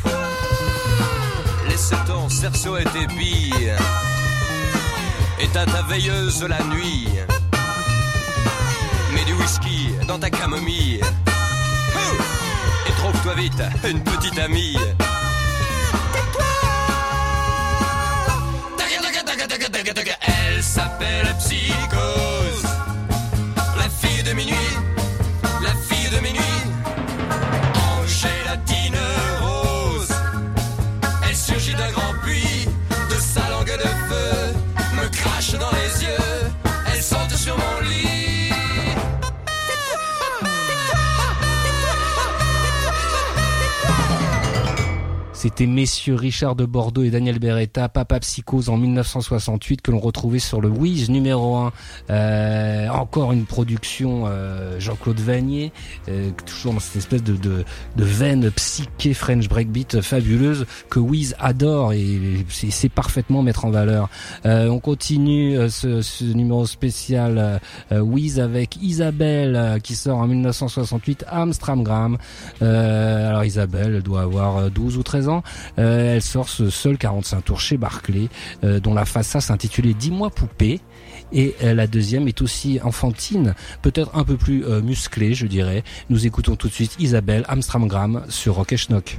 Laisse 1.68 1.92
ton 2.08 2.30
cerceau 2.30 2.78
et 2.78 2.84
tes 2.86 3.08
billes. 3.08 3.74
Éteins 5.40 5.66
ta 5.66 5.82
veilleuse 5.84 6.44
la 6.44 6.64
nuit. 6.66 7.08
Mets 9.14 9.26
du 9.26 9.34
whisky 9.34 9.90
dans 10.08 10.20
ta 10.20 10.30
camomille. 10.30 11.02
Et 12.88 12.92
trouve-toi 12.98 13.34
vite 13.36 13.62
une 13.88 14.04
petite 14.04 14.38
amie. 14.40 14.78
Elle 20.22 20.64
s'appelle 20.64 21.36
Psychose. 21.40 22.69
Messieurs 45.68 46.16
Richard 46.16 46.56
de 46.56 46.66
Bordeaux 46.66 47.04
et 47.04 47.10
Daniel 47.10 47.40
Beretta, 47.40 47.90
Papa 47.90 48.20
Psychose 48.20 48.70
en 48.70 48.78
1968 48.78 49.82
que 49.82 49.92
l'on 49.92 50.00
retrouvait 50.00 50.40
sur 50.40 50.62
le 50.62 50.70
Wiz 50.70 51.10
numéro 51.10 51.56
1. 51.56 51.74
Euh, 52.10 52.88
encore 52.90 53.32
une 53.32 53.46
production 53.46 54.24
euh, 54.28 54.80
Jean-Claude 54.80 55.20
Vanier, 55.20 55.72
euh, 56.08 56.32
toujours 56.46 56.74
dans 56.74 56.80
cette 56.80 56.98
espèce 56.98 57.24
de, 57.24 57.36
de, 57.36 57.64
de 57.96 58.04
veine 58.04 58.50
psyché 58.52 59.14
French 59.14 59.48
breakbeat 59.50 60.02
fabuleuse 60.02 60.66
que 60.90 61.00
Wiz 61.00 61.36
adore 61.40 61.94
et 61.94 62.46
c'est 62.50 62.90
parfaitement 62.90 63.42
mettre 63.42 63.66
en 63.66 63.72
valeur. 63.72 64.10
Euh, 64.46 64.70
on 64.70 64.80
continue 64.80 65.58
euh, 65.58 65.70
ce, 65.70 66.02
ce 66.02 66.24
numéro 66.24 66.66
spécial 66.66 67.60
euh, 67.92 68.00
Wiz 68.00 68.40
avec 68.40 68.78
Isabelle 68.82 69.80
qui 69.84 69.96
sort 69.96 70.20
en 70.20 70.28
1968 70.28 71.26
Amstramgram. 71.28 72.18
Alors 72.62 73.44
Isabelle 73.44 73.96
elle 73.96 74.04
doit 74.04 74.22
avoir 74.22 74.58
euh, 74.58 74.70
12 74.70 74.98
ou 74.98 75.04
13 75.04 75.30
ans. 75.30 75.44
Euh, 75.78 76.16
elle 76.16 76.22
sort 76.22 76.50
ce 76.50 76.70
seul 76.70 76.98
45 76.98 77.46
tours 77.46 77.60
chez 77.60 77.78
Barclay 77.78 78.30
euh, 78.64 78.80
dont 78.80 78.94
la 78.94 79.02
A 79.02 79.24
s'intitulait 79.24 79.94
Dis-moi 79.94 80.30
poupée. 80.30 80.80
Et 81.32 81.56
euh, 81.64 81.74
la 81.74 81.88
deuxième 81.88 82.28
est 82.28 82.42
aussi 82.42 82.80
enfantine, 82.84 83.54
peut-être 83.82 84.16
un 84.16 84.24
peu 84.24 84.36
plus 84.36 84.66
musclée, 84.82 85.34
je 85.34 85.46
dirais. 85.46 85.84
Nous 86.10 86.26
écoutons 86.26 86.56
tout 86.56 86.68
de 86.68 86.74
suite 86.74 86.96
Isabelle 87.00 87.46
Amstramgram 87.48 88.24
sur 88.30 88.56
Rock 88.56 88.76
Schnock. 88.76 89.18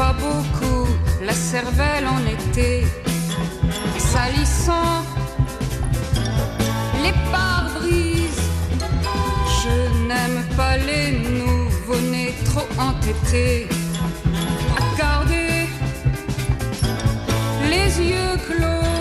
Pas 0.00 0.14
beaucoup 0.14 0.86
la 1.22 1.34
cervelle 1.34 2.06
en 2.16 2.22
été, 2.36 2.86
salissant 3.98 4.94
les 7.04 7.14
pare-brises. 7.32 8.44
Je 9.58 9.74
n'aime 10.08 10.40
pas 10.56 10.76
les 10.88 11.08
nouveau-nés 11.40 12.34
trop 12.48 12.68
entêtés, 12.88 13.68
garder 14.96 15.56
les 17.72 17.90
yeux 18.12 18.36
clos. 18.48 18.96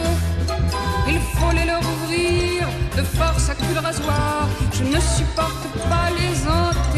Il 1.14 1.22
faut 1.36 1.54
les 1.58 1.66
leur 1.72 1.84
ouvrir 1.96 2.68
de 2.98 3.04
force 3.20 3.46
à 3.52 3.56
coups 3.56 3.76
de 3.80 3.84
rasoir. 3.90 4.50
Je 4.78 4.84
ne 4.84 5.00
supporte 5.18 5.66
pas 5.92 6.08
les 6.20 6.36
enterrer 6.64 6.89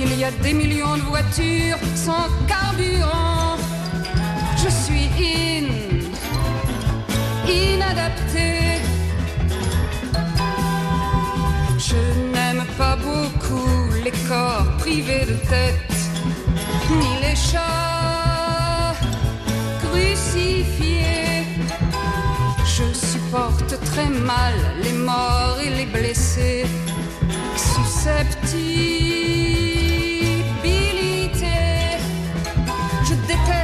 Qu'il 0.00 0.16
y 0.18 0.24
a 0.24 0.30
des 0.30 0.54
millions 0.54 0.96
de 0.96 1.02
voitures 1.02 1.76
sans 1.94 2.26
carburant. 2.48 3.58
Je 4.56 4.70
suis 4.70 5.10
in, 5.20 5.66
inadapté. 7.46 8.80
Je 11.76 12.00
n'aime 12.32 12.64
pas 12.78 12.96
beaucoup 12.96 13.90
les 14.02 14.12
corps 14.26 14.74
privés 14.78 15.26
de 15.26 15.34
tête, 15.52 15.98
ni 16.98 17.18
les 17.20 17.36
chats 17.36 18.94
crucifiés. 19.82 21.44
Je 22.64 22.90
supporte 22.94 23.78
très 23.84 24.08
mal 24.08 24.54
les 24.82 24.94
morts 24.94 25.60
et 25.62 25.68
les 25.68 25.84
blessés. 25.84 26.64
Susceptibilité. 27.54 29.59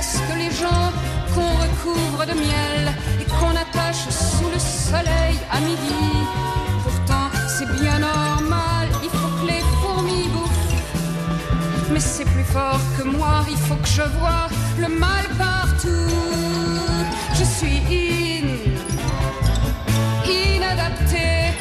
Déteste 0.07 0.23
les 0.37 0.51
gens 0.51 0.93
qu'on 1.35 1.55
recouvre 1.63 2.27
de 2.27 2.33
miel 2.33 2.95
et 3.21 3.25
qu'on 3.25 3.51
attache 3.51 4.09
sous 4.09 4.49
le 4.53 4.59
soleil 4.59 5.39
à 5.51 5.61
midi. 5.61 6.27
Pourtant, 6.83 7.29
c'est 7.49 7.67
bien 7.81 7.99
normal, 7.99 8.89
il 9.03 9.11
faut 9.11 9.29
que 9.41 9.47
les 9.47 9.63
fourmis 9.81 10.29
bouffent. 10.29 11.91
Mais 11.93 12.01
c'est 12.01 12.25
plus 12.25 12.45
fort 12.45 12.81
que 12.97 13.05
moi, 13.05 13.45
il 13.51 13.57
faut 13.57 13.77
que 13.77 13.89
je 13.89 14.03
vois 14.19 14.49
le 14.79 14.89
mal 14.89 15.25
partout. 15.39 16.11
Je 17.35 17.45
suis 17.45 17.79
in, 17.91 18.47
inadapté. 20.31 21.53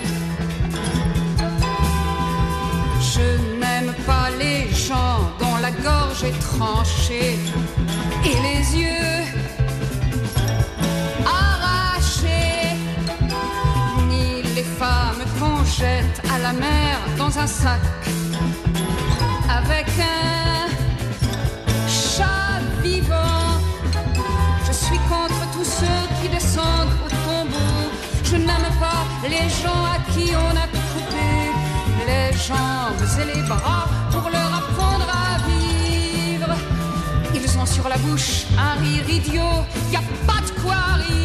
Je 3.01 3.59
n'aime 3.59 3.93
pas 4.05 4.29
les 4.39 4.69
gens 4.73 5.19
dont 5.39 5.57
la 5.61 5.71
gorge 5.71 6.23
est 6.23 6.39
tranchée 6.39 7.39
et 8.25 8.37
les 8.47 8.81
yeux 8.81 9.23
arrachés, 11.25 12.75
ni 14.09 14.41
les 14.55 14.63
femmes 14.63 15.23
qu'on 15.37 15.63
jette 15.63 16.21
à 16.33 16.39
la 16.39 16.53
mer 16.53 16.97
dans 17.17 17.37
un 17.37 17.47
sac 17.47 17.81
avec 19.49 19.87
un 19.99 20.67
chat 21.87 22.61
vivant. 22.81 23.59
Je 24.67 24.73
suis 24.73 24.99
contre 25.13 25.41
tous 25.53 25.69
ceux 25.79 26.03
qui 26.17 26.29
descendent 26.29 26.95
au 27.05 27.09
tombeau. 27.25 27.75
Je 28.23 28.37
n'aime 28.37 28.71
pas 28.79 29.03
les 29.23 29.47
gens 29.61 29.83
à 29.95 29.97
qui 30.11 30.31
on 30.45 30.53
a 30.65 30.67
coupé 30.75 31.29
les 32.07 32.35
jambes 32.47 33.03
et 33.21 33.35
les 33.35 33.43
bras 33.43 33.87
la 37.89 37.97
bouche 37.97 38.45
un 38.57 38.79
rire 38.81 39.09
idiot, 39.09 39.65
y 39.91 39.95
a 39.95 40.01
pas 40.25 40.41
de 40.41 40.61
quoi 40.61 40.75
rire. 40.97 41.24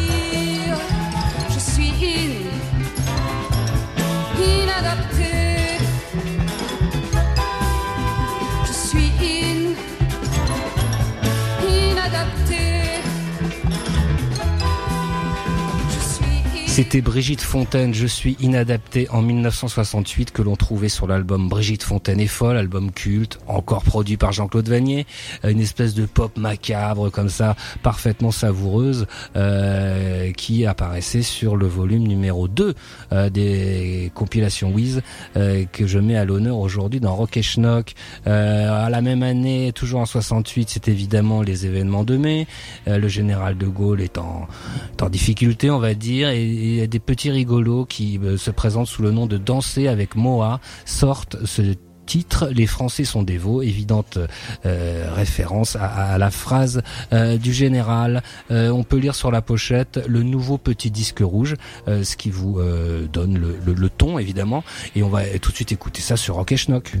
C'était 16.81 17.01
Brigitte 17.01 17.41
Fontaine, 17.41 17.93
Je 17.93 18.07
suis 18.07 18.35
inadapté 18.39 19.07
en 19.11 19.21
1968 19.21 20.31
que 20.31 20.41
l'on 20.41 20.55
trouvait 20.55 20.89
sur 20.89 21.05
l'album 21.05 21.47
Brigitte 21.47 21.83
Fontaine 21.83 22.19
est 22.19 22.25
folle, 22.25 22.57
album 22.57 22.91
culte, 22.91 23.37
encore 23.45 23.83
produit 23.83 24.17
par 24.17 24.31
Jean-Claude 24.31 24.67
Vanier, 24.67 25.05
Euh, 25.45 25.51
une 25.51 25.61
espèce 25.61 25.93
de 25.93 26.07
pop 26.07 26.35
macabre 26.37 27.11
comme 27.11 27.29
ça, 27.29 27.55
parfaitement 27.83 28.31
savoureuse, 28.31 29.05
euh, 29.35 30.31
qui 30.31 30.65
apparaissait 30.65 31.21
sur 31.21 31.55
le 31.55 31.67
volume 31.67 32.07
numéro 32.07 32.47
2 32.47 32.73
euh, 33.11 33.29
des 33.29 34.11
compilations 34.15 34.71
Wiz 34.71 35.03
euh, 35.37 35.65
que 35.71 35.85
je 35.85 35.99
mets 35.99 36.17
à 36.17 36.25
l'honneur 36.25 36.57
aujourd'hui 36.57 36.99
dans 36.99 37.13
Rock 37.15 37.37
et 37.37 37.43
Schnock. 37.43 37.93
Euh, 38.25 38.87
à 38.87 38.89
la 38.89 39.01
même 39.01 39.21
année, 39.21 39.71
toujours 39.71 39.99
en 40.01 40.07
68, 40.07 40.71
c'est 40.71 40.87
évidemment 40.87 41.43
les 41.43 41.67
événements 41.67 42.03
de 42.03 42.17
mai. 42.17 42.47
Euh, 42.87 42.97
le 42.97 43.07
général 43.07 43.55
de 43.55 43.67
Gaulle 43.67 44.01
est 44.01 44.17
en, 44.17 44.47
est 44.97 45.03
en 45.03 45.09
difficulté, 45.09 45.69
on 45.69 45.77
va 45.77 45.93
dire, 45.93 46.29
et 46.29 46.70
et 46.70 46.70
des 46.87 46.99
petits 46.99 47.31
rigolos 47.31 47.85
qui 47.85 48.19
euh, 48.19 48.37
se 48.37 48.51
présentent 48.51 48.87
sous 48.87 49.01
le 49.01 49.11
nom 49.11 49.25
de 49.25 49.37
Danser 49.37 49.87
avec 49.87 50.15
Moa, 50.15 50.59
sortent 50.85 51.45
ce 51.45 51.61
titre, 52.05 52.49
les 52.51 52.67
Français 52.67 53.05
sont 53.05 53.23
dévots, 53.23 53.61
évidente 53.61 54.17
euh, 54.65 55.09
référence 55.13 55.77
à, 55.79 56.17
la 56.17 56.29
phrase 56.29 56.81
euh, 57.13 57.37
du 57.37 57.53
général. 57.53 58.21
On 58.49 58.83
peut 58.83 58.97
lire 58.97 59.15
sur 59.15 59.31
la 59.31 59.41
pochette 59.41 59.99
le 60.07 60.23
nouveau 60.23 60.57
petit 60.57 60.91
disque 60.91 61.21
rouge, 61.21 61.55
ce 61.87 62.15
qui 62.17 62.29
vous 62.29 62.59
donne 63.13 63.39
le 63.65 63.89
ton 63.89 64.19
évidemment. 64.19 64.63
Et 64.95 65.03
on 65.03 65.09
va 65.09 65.23
tout 65.39 65.51
de 65.51 65.55
suite 65.55 65.71
écouter 65.71 66.01
ça 66.01 66.17
sur 66.17 66.35
Rock 66.35 66.51
et 66.51 66.57
Schnock. 66.57 66.91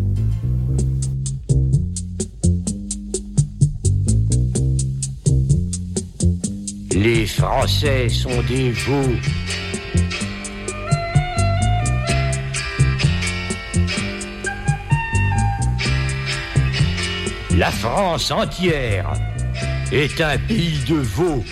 Les 6.93 7.25
Français 7.25 8.09
sont 8.09 8.41
des 8.43 8.71
veaux. 8.71 9.15
La 17.55 17.71
France 17.71 18.29
entière 18.31 19.13
est 19.91 20.19
un 20.19 20.37
pays 20.37 20.79
de 20.87 20.95
veaux. 20.95 21.43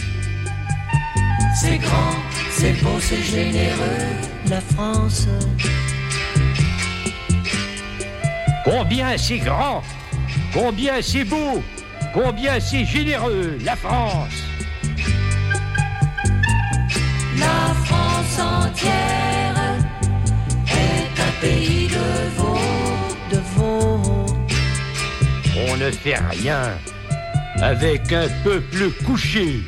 C'est 1.56 1.78
grand, 1.78 2.16
c'est 2.52 2.74
beau, 2.84 3.00
c'est 3.00 3.22
généreux, 3.24 4.08
la 4.50 4.60
France. 4.60 5.28
Combien 8.66 9.18
c'est 9.18 9.40
grand, 9.40 9.84
combien 10.54 11.02
c'est 11.02 11.24
beau, 11.24 11.64
combien 12.14 12.60
c'est 12.60 12.86
généreux, 12.86 13.58
la 13.64 13.76
France. 13.78 14.49
La 17.40 17.74
France 17.86 18.40
entière 18.40 19.56
est 20.68 21.22
un 21.28 21.34
pays 21.42 21.88
de 21.88 22.08
veaux, 22.38 23.10
de 23.32 23.40
veaux. 23.56 24.26
On 25.68 25.78
ne 25.78 25.92
fait 25.92 26.20
rien 26.32 26.64
avec 27.62 28.12
un 28.12 28.28
peuple 28.44 28.92
couché. 29.06 29.62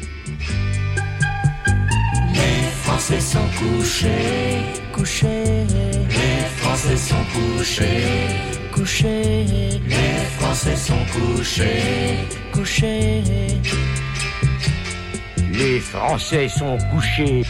Les 2.34 2.70
Français 2.84 3.20
sont 3.20 3.50
couchés, 3.60 4.62
couchés. 4.94 5.66
Les 6.10 6.46
Français 6.58 6.98
sont 6.98 7.26
couchés, 7.34 8.06
couchés. 8.72 9.46
Les 9.88 10.26
Français 10.40 10.76
sont 10.76 11.06
couchés, 11.14 12.28
couchés. 12.54 13.24
Les 15.54 15.80
Français 15.80 16.48
sont 16.48 16.78
couchés. 16.92 17.44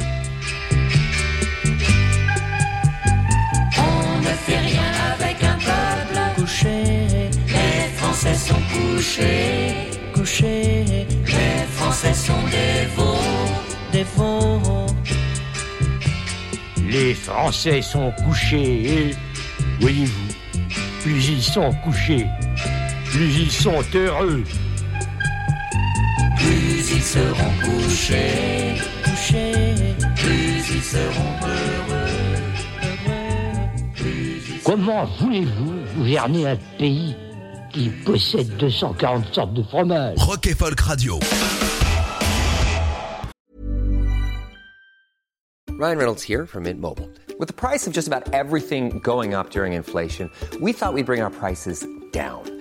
On 3.77 4.19
ne 4.19 4.33
fait 4.45 4.57
rien 4.57 4.91
avec 5.13 5.43
un 5.43 5.57
peuple 5.57 6.19
couché. 6.35 6.83
Les 7.47 7.89
Français 7.97 8.33
sont 8.33 8.61
couchés, 8.73 9.75
couchés. 10.13 11.07
Les 11.25 11.65
Français 11.75 12.13
sont 12.13 12.43
des 12.49 12.87
veaux, 12.95 13.15
des 13.91 14.05
veaux. 14.15 14.87
Les 16.89 17.13
Français 17.13 17.81
sont 17.81 18.11
couchés 18.25 19.09
et, 19.09 19.15
voyez-vous, 19.79 20.33
plus 21.01 21.29
ils 21.29 21.43
sont 21.43 21.71
couchés, 21.83 22.25
plus 23.05 23.33
ils 23.43 23.51
sont 23.51 23.81
heureux. 23.93 24.43
Plus 26.91 26.97
ils 26.97 27.03
seront 27.03 27.51
couchés, 27.63 28.75
couchés. 29.05 29.95
Plus 30.17 30.75
ils 30.75 30.83
seront 30.83 31.33
heureux, 31.41 32.03
heureux. 33.95 34.59
Comment 34.65 35.05
voulez-vous 35.21 35.73
gouverner 35.95 36.47
un 36.49 36.57
pays 36.77 37.15
qui 37.71 37.89
possède 38.05 38.57
240 38.57 39.33
sortes 39.33 39.53
de 39.53 39.63
fromages 39.63 40.17
Rock 40.19 40.47
et 40.47 40.53
Folk 40.53 40.81
Radio. 40.81 41.17
Ryan 45.69 45.97
Reynolds 45.97 46.21
here 46.21 46.45
from 46.45 46.63
Mint 46.63 46.81
Mobile. 46.81 47.09
With 47.39 47.47
the 47.47 47.53
price 47.53 47.87
of 47.87 47.93
just 47.93 48.09
about 48.09 48.33
everything 48.33 48.99
going 48.99 49.33
up 49.33 49.51
during 49.51 49.71
inflation, 49.73 50.29
we 50.59 50.73
thought 50.73 50.93
we'd 50.93 51.05
bring 51.05 51.21
our 51.21 51.31
prices 51.31 51.87
down. 52.11 52.60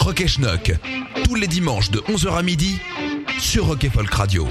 Rock 0.00 0.22
et 0.22 0.28
Schnock. 0.28 0.72
Tous 1.24 1.34
les 1.34 1.46
dimanches 1.46 1.90
de 1.90 1.98
11h 2.00 2.34
à 2.36 2.42
midi 2.42 2.78
sur 3.38 3.66
Rock 3.66 3.84
et 3.84 3.90
Folk 3.90 4.12
Radio. 4.12 4.48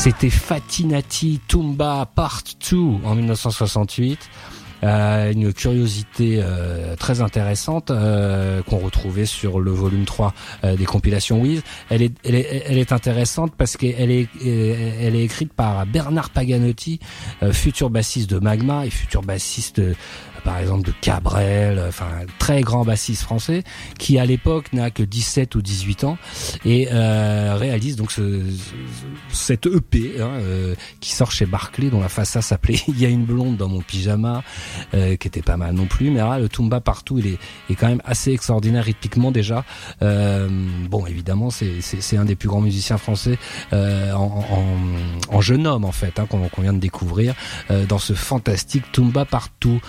C'était 0.00 0.30
Fatinati 0.30 1.42
Tumba 1.46 2.08
Part 2.14 2.40
2 2.70 2.78
en 3.04 3.14
1968. 3.14 4.18
Euh, 4.82 5.30
une 5.30 5.52
curiosité 5.52 6.40
euh, 6.42 6.96
très 6.96 7.20
intéressante 7.20 7.90
euh, 7.90 8.62
qu'on 8.62 8.78
retrouvait 8.78 9.26
sur 9.26 9.60
le 9.60 9.70
volume 9.70 10.06
3 10.06 10.32
euh, 10.64 10.74
des 10.74 10.86
compilations 10.86 11.42
Wiz. 11.42 11.62
Elle 11.90 12.00
est, 12.02 12.92
intéressante 12.92 13.52
parce 13.58 13.76
qu'elle 13.76 14.10
est, 14.10 14.28
est 14.42 15.22
écrite 15.22 15.52
par 15.52 15.84
Bernard 15.84 16.30
Paganotti, 16.30 16.98
futur 17.52 17.90
bassiste 17.90 18.30
de 18.30 18.38
Magma 18.38 18.86
et 18.86 18.90
futur 18.90 19.20
bassiste 19.20 19.82
par 20.40 20.58
exemple 20.58 20.86
de 20.86 20.92
Cabrel, 21.00 21.82
enfin 21.88 22.10
très 22.38 22.62
grand 22.62 22.84
bassiste 22.84 23.22
français 23.22 23.62
qui 23.98 24.18
à 24.18 24.26
l'époque 24.26 24.72
n'a 24.72 24.90
que 24.90 25.02
17 25.02 25.54
ou 25.54 25.62
18 25.62 26.04
ans 26.04 26.18
et 26.64 26.88
euh, 26.92 27.54
réalise 27.56 27.96
donc 27.96 28.12
ce, 28.12 28.42
cette 29.30 29.66
EP 29.66 30.20
hein, 30.20 30.30
euh, 30.40 30.74
qui 31.00 31.12
sort 31.12 31.32
chez 31.32 31.46
Barclay 31.46 31.90
dont 31.90 32.00
la 32.00 32.08
façade 32.08 32.42
s'appelait 32.42 32.80
Il 32.88 33.00
y 33.00 33.06
a 33.06 33.08
une 33.08 33.24
blonde 33.24 33.56
dans 33.56 33.68
mon 33.68 33.80
pyjama 33.80 34.42
euh, 34.94 35.16
qui 35.16 35.28
était 35.28 35.42
pas 35.42 35.56
mal 35.56 35.74
non 35.74 35.86
plus. 35.86 36.10
Mais 36.10 36.18
là 36.18 36.38
le 36.38 36.48
Tumba 36.48 36.80
partout 36.80 37.18
il 37.18 37.26
est, 37.26 37.38
est 37.70 37.74
quand 37.74 37.88
même 37.88 38.02
assez 38.04 38.32
extraordinaire 38.32 38.84
rythmiquement 38.84 39.30
déjà. 39.30 39.64
Euh, 40.02 40.48
bon 40.88 41.06
évidemment 41.06 41.50
c'est 41.50 42.16
un 42.16 42.24
des 42.24 42.36
plus 42.36 42.48
grands 42.48 42.60
musiciens 42.60 42.98
français 42.98 43.38
euh, 43.72 44.12
en, 44.12 44.44
en, 44.50 45.36
en 45.36 45.40
jeune 45.40 45.66
homme 45.66 45.84
en 45.84 45.92
fait 45.92 46.18
hein, 46.18 46.26
qu'on 46.26 46.48
qu'on 46.48 46.62
vient 46.62 46.72
de 46.72 46.78
découvrir 46.78 47.34
euh, 47.70 47.86
dans 47.86 47.98
ce 47.98 48.12
fantastique 48.12 48.90
Tumba 48.92 49.24
partout 49.24 49.80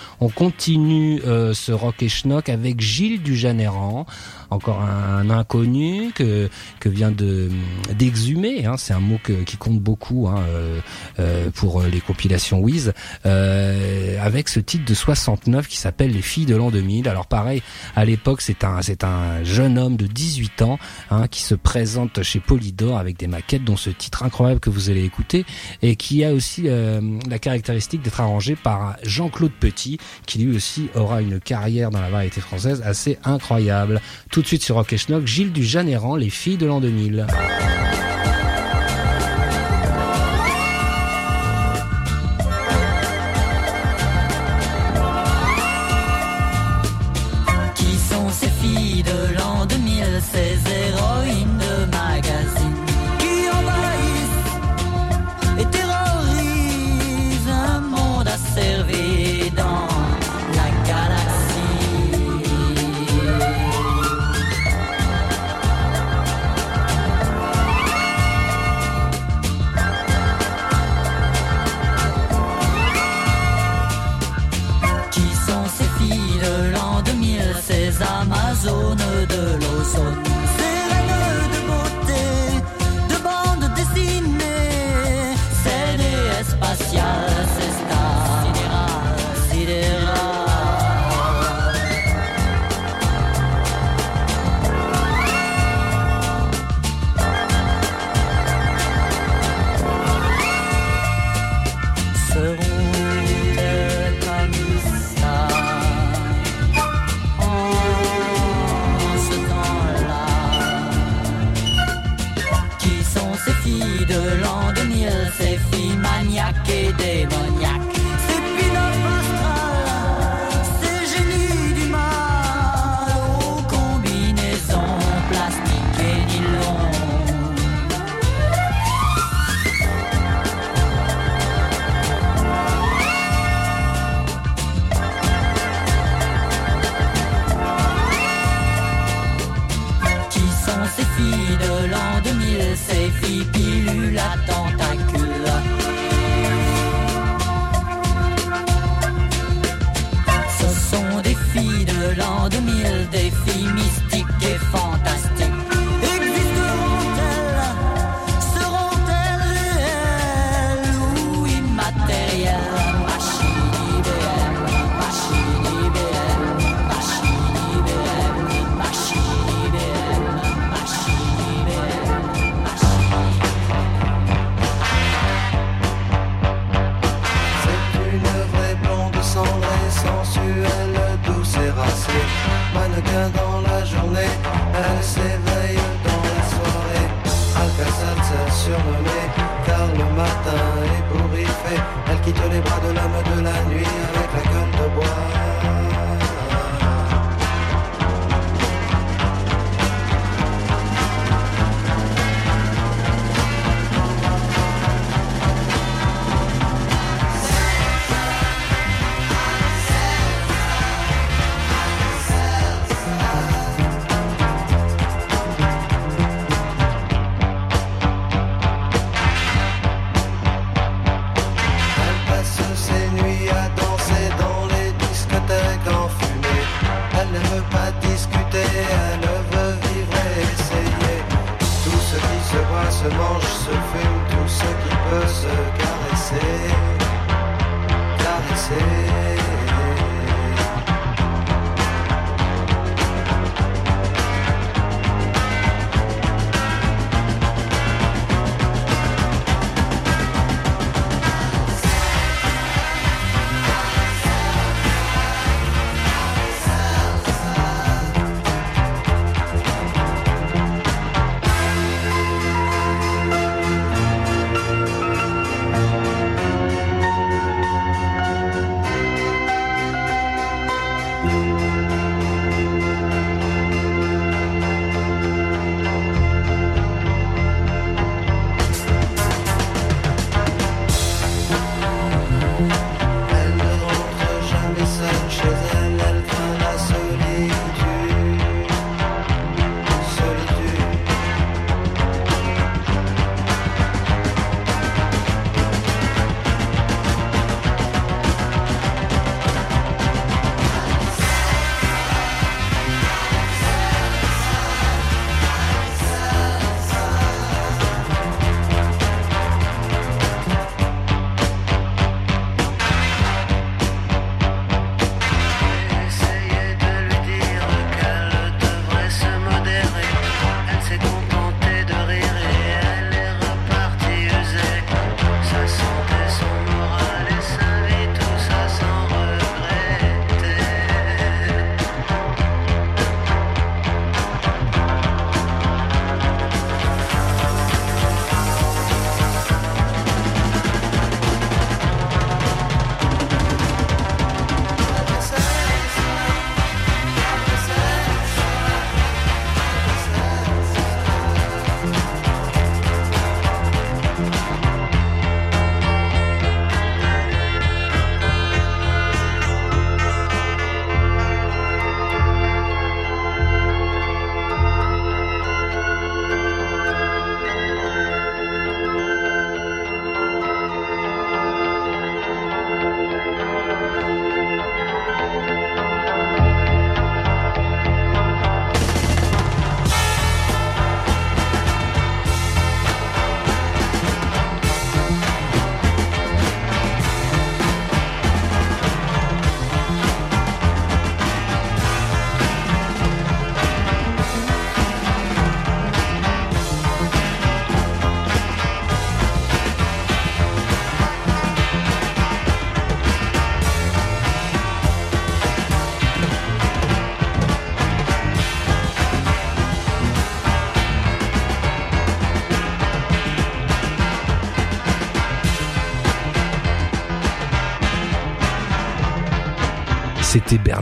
continue 0.42 1.22
euh, 1.24 1.54
ce 1.54 1.70
rock 1.70 2.02
et 2.02 2.08
schnock 2.08 2.48
avec 2.48 2.80
Gilles 2.80 3.22
Dujaneran 3.22 4.06
encore 4.52 4.80
un, 4.82 5.28
inconnu 5.30 6.12
que 6.14 6.48
que 6.80 6.88
vient 6.88 7.10
de 7.10 7.50
d'exhumer 7.96 8.66
hein, 8.66 8.76
c'est 8.76 8.92
un 8.92 9.00
mot 9.00 9.18
que- 9.22 9.42
qui 9.44 9.56
compte 9.56 9.78
beaucoup 9.80 10.28
hein, 10.28 10.42
euh, 10.48 10.80
euh, 11.18 11.50
pour 11.54 11.82
les 11.82 12.00
compilations 12.00 12.58
Wiz 12.60 12.92
euh, 13.26 14.16
avec 14.22 14.48
ce 14.48 14.60
titre 14.60 14.84
de 14.84 14.94
69 14.94 15.66
qui 15.68 15.76
s'appelle 15.76 16.12
Les 16.12 16.22
filles 16.22 16.46
de 16.46 16.56
l'an 16.56 16.70
2000 16.70 17.08
alors 17.08 17.26
pareil 17.26 17.62
à 17.96 18.04
l'époque 18.04 18.40
c'est 18.40 18.64
un 18.64 18.82
c'est 18.82 19.04
un 19.04 19.42
jeune 19.44 19.78
homme 19.78 19.96
de 19.96 20.06
18 20.06 20.62
ans 20.62 20.78
hein, 21.10 21.28
qui 21.28 21.42
se 21.42 21.54
présente 21.54 22.22
chez 22.22 22.40
Polydor 22.40 22.98
avec 22.98 23.18
des 23.18 23.26
maquettes 23.26 23.64
dont 23.64 23.76
ce 23.76 23.90
titre 23.90 24.22
incroyable 24.22 24.60
que 24.60 24.70
vous 24.70 24.90
allez 24.90 25.04
écouter 25.04 25.44
et 25.82 25.96
qui 25.96 26.24
a 26.24 26.32
aussi 26.32 26.64
euh, 26.66 27.00
la 27.28 27.38
caractéristique 27.38 28.02
d'être 28.02 28.20
arrangé 28.20 28.56
par 28.56 28.96
Jean-Claude 29.04 29.52
Petit 29.58 29.98
qui 30.26 30.38
lui 30.40 30.56
aussi 30.56 30.88
aura 30.94 31.20
une 31.22 31.40
carrière 31.40 31.90
dans 31.90 32.00
la 32.00 32.10
variété 32.10 32.40
française 32.40 32.82
assez 32.84 33.18
incroyable. 33.24 34.00
De 34.42 34.46
suite 34.46 34.62
sur 34.62 34.74
Rock 34.74 34.92
et 34.92 34.98
Gilles 35.24 35.52
du 35.52 35.64
Janéran, 35.64 36.16
Les 36.16 36.30
filles 36.30 36.56
de 36.56 36.66
l'an 36.66 36.80
2000. 36.80 37.26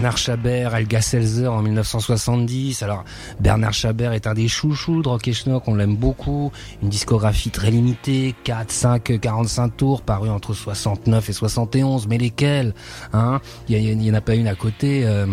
Bernard 0.00 0.16
Chabert, 0.16 0.74
Elga 0.74 1.02
Seltzer 1.02 1.48
en 1.48 1.60
1970. 1.60 2.82
Alors 2.82 3.04
Bernard 3.38 3.74
Chabert 3.74 4.14
est 4.14 4.26
un 4.26 4.32
des 4.32 4.48
chouchous 4.48 5.02
de 5.02 5.08
Rock 5.10 5.28
et 5.28 5.34
Schnock, 5.34 5.64
on 5.68 5.74
l'aime 5.74 5.94
beaucoup. 5.94 6.50
Une 6.82 6.88
discographie 6.88 7.50
très 7.50 7.70
limitée, 7.70 8.34
4, 8.44 8.70
5, 8.70 9.20
45 9.20 9.76
tours, 9.76 10.00
paru 10.00 10.30
entre 10.30 10.54
69 10.54 11.28
et 11.28 11.32
71. 11.34 12.06
Mais 12.08 12.16
lesquels 12.16 12.72
hein? 13.12 13.42
Il 13.68 13.74
y, 13.74 13.76
a- 13.76 13.92
il 13.92 14.02
y 14.02 14.10
en 14.10 14.14
a 14.14 14.22
pas 14.22 14.36
une 14.36 14.46
à 14.48 14.54
côté. 14.54 15.02
euh, 15.04 15.26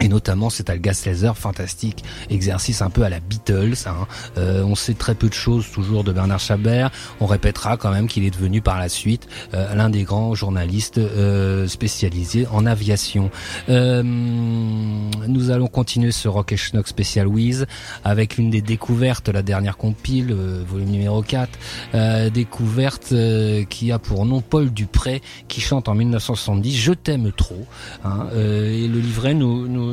et 0.00 0.08
notamment 0.08 0.50
cet 0.50 0.70
Algas 0.70 1.02
Laser, 1.06 1.36
fantastique 1.36 2.04
exercice 2.30 2.80
un 2.82 2.90
peu 2.90 3.02
à 3.02 3.08
la 3.10 3.20
Beatles. 3.20 3.74
hein. 3.86 4.06
Euh, 4.38 4.62
on 4.64 4.74
sait 4.74 4.94
très 4.94 5.14
peu 5.14 5.28
de 5.28 5.34
choses 5.34 5.70
toujours 5.70 6.04
de 6.04 6.12
Bernard 6.12 6.40
Chabert. 6.40 6.90
On 7.20 7.26
répétera 7.26 7.76
quand 7.76 7.90
même 7.90 8.08
qu'il 8.08 8.24
est 8.24 8.30
devenu 8.30 8.60
par 8.62 8.78
la 8.78 8.88
suite 8.88 9.28
euh, 9.54 9.74
l'un 9.74 9.90
des 9.90 10.04
grands 10.04 10.34
journalistes 10.34 10.98
euh, 10.98 11.66
spécialisés 11.68 12.46
en 12.50 12.66
aviation. 12.66 13.30
Euh, 13.68 14.02
nous 14.04 15.50
allons 15.50 15.66
continuer 15.68 16.12
ce 16.12 16.28
Rock 16.28 16.52
et 16.52 16.56
Schnock 16.56 16.88
spécial 16.88 17.26
Wiz 17.26 17.66
avec 18.04 18.36
l'une 18.36 18.50
des 18.50 18.62
découvertes, 18.62 19.28
la 19.28 19.42
dernière 19.42 19.76
compile, 19.76 20.28
euh, 20.32 20.62
volume 20.66 20.88
numéro 20.90 21.22
4, 21.22 21.50
euh, 21.94 22.30
découverte 22.30 23.12
qui 23.68 23.92
a 23.92 23.98
pour 23.98 24.24
nom 24.24 24.40
Paul 24.40 24.70
Dupré, 24.70 25.20
qui 25.48 25.60
chante 25.60 25.88
en 25.88 25.94
1970 25.94 26.76
Je 26.76 26.92
t'aime 26.92 27.32
trop. 27.32 27.66
hein. 28.04 28.26
Et 28.34 28.88
le 28.88 28.98
livret 28.98 29.34
nous, 29.34 29.68
nous, 29.68 29.89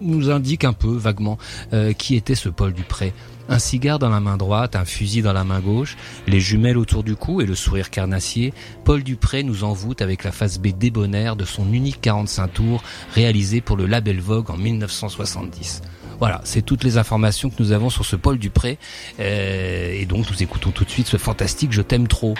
nous 0.00 0.30
indique 0.30 0.64
un 0.64 0.72
peu 0.72 0.94
vaguement 0.96 1.38
euh, 1.72 1.92
qui 1.92 2.16
était 2.16 2.34
ce 2.34 2.48
Paul 2.48 2.72
Dupré. 2.72 3.12
Un 3.48 3.58
cigare 3.58 3.98
dans 3.98 4.10
la 4.10 4.20
main 4.20 4.36
droite, 4.36 4.76
un 4.76 4.84
fusil 4.84 5.22
dans 5.22 5.32
la 5.32 5.44
main 5.44 5.60
gauche, 5.60 5.96
les 6.28 6.40
jumelles 6.40 6.78
autour 6.78 7.02
du 7.02 7.16
cou 7.16 7.40
et 7.40 7.46
le 7.46 7.56
sourire 7.56 7.90
carnassier, 7.90 8.54
Paul 8.84 9.02
Dupré 9.02 9.42
nous 9.42 9.64
envoûte 9.64 10.02
avec 10.02 10.22
la 10.22 10.30
face 10.30 10.58
B 10.58 10.68
débonnaire 10.68 11.34
de 11.34 11.44
son 11.44 11.72
unique 11.72 12.00
45 12.00 12.48
tours 12.48 12.82
réalisé 13.14 13.60
pour 13.60 13.76
le 13.76 13.86
label 13.86 14.20
Vogue 14.20 14.50
en 14.50 14.56
1970. 14.56 15.82
Voilà, 16.20 16.42
c'est 16.44 16.62
toutes 16.62 16.84
les 16.84 16.98
informations 16.98 17.48
que 17.50 17.60
nous 17.60 17.72
avons 17.72 17.90
sur 17.90 18.04
ce 18.04 18.14
Paul 18.14 18.38
Dupré. 18.38 18.78
Euh, 19.18 19.92
et 19.92 20.04
donc 20.06 20.30
nous 20.30 20.42
écoutons 20.42 20.70
tout 20.70 20.84
de 20.84 20.90
suite 20.90 21.06
ce 21.08 21.16
fantastique 21.16 21.72
Je 21.72 21.82
t'aime 21.82 22.06
trop. 22.06 22.34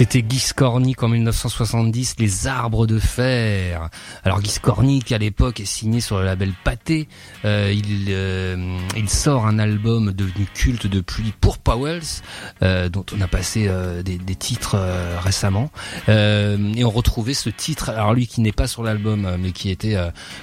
C'était 0.00 0.22
Guy 0.22 0.38
Scornic 0.38 1.02
en 1.02 1.08
1970, 1.08 2.14
Les 2.18 2.46
Arbres 2.46 2.86
de 2.86 2.98
Fer. 2.98 3.90
Alors 4.24 4.40
Guy 4.40 4.48
Scornic 4.48 5.12
à 5.12 5.18
l'époque 5.18 5.60
est 5.60 5.66
signé 5.66 6.00
sur 6.00 6.18
le 6.18 6.24
label 6.24 6.54
Pâté. 6.64 7.06
Euh, 7.44 7.70
il, 7.70 8.06
euh, 8.08 8.78
il 8.96 9.10
sort 9.10 9.46
un 9.46 9.58
album 9.58 10.14
devenu 10.14 10.46
culte 10.54 10.86
depuis 10.86 11.34
pour 11.38 11.58
Powells, 11.58 12.22
euh, 12.62 12.88
dont 12.88 13.04
on 13.14 13.20
a 13.20 13.26
passé 13.28 13.66
euh, 13.68 14.02
des, 14.02 14.16
des 14.16 14.36
titres 14.36 14.76
euh, 14.78 15.18
récemment. 15.20 15.70
Euh, 16.08 16.56
et 16.74 16.82
on 16.82 16.90
retrouvait 16.90 17.34
ce 17.34 17.50
titre, 17.50 17.90
alors 17.90 18.14
lui 18.14 18.26
qui 18.26 18.40
n'est 18.40 18.52
pas 18.52 18.68
sur 18.68 18.82
l'album, 18.82 19.36
mais 19.38 19.52
qui 19.52 19.68
était 19.68 19.98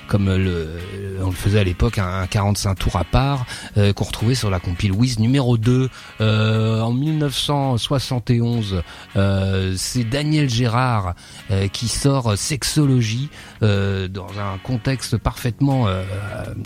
comme 0.07 0.27
le, 0.27 0.77
on 1.19 1.31
le 1.31 1.35
faisait 1.35 1.61
à 1.61 1.63
l'époque, 1.63 1.97
un, 1.97 2.21
un 2.21 2.27
45 2.27 2.75
tours 2.75 2.95
à 2.95 3.05
part, 3.05 3.47
qu'on 3.73 4.05
retrouvait 4.05 4.35
sur 4.35 4.51
la 4.51 4.59
compile 4.59 4.91
Wiz 4.91 5.17
numéro 5.17 5.57
2 5.57 5.89
euh, 6.21 6.81
en 6.81 6.93
1971. 6.93 8.83
Euh, 9.15 9.46
c'est 9.75 10.03
Daniel 10.03 10.49
Gérard 10.49 11.15
euh, 11.51 11.67
qui 11.67 11.87
sort 11.87 12.37
Sexologie 12.37 13.29
euh, 13.63 14.07
dans 14.07 14.27
un 14.39 14.57
contexte 14.63 15.17
parfaitement 15.17 15.87
euh, 15.87 16.03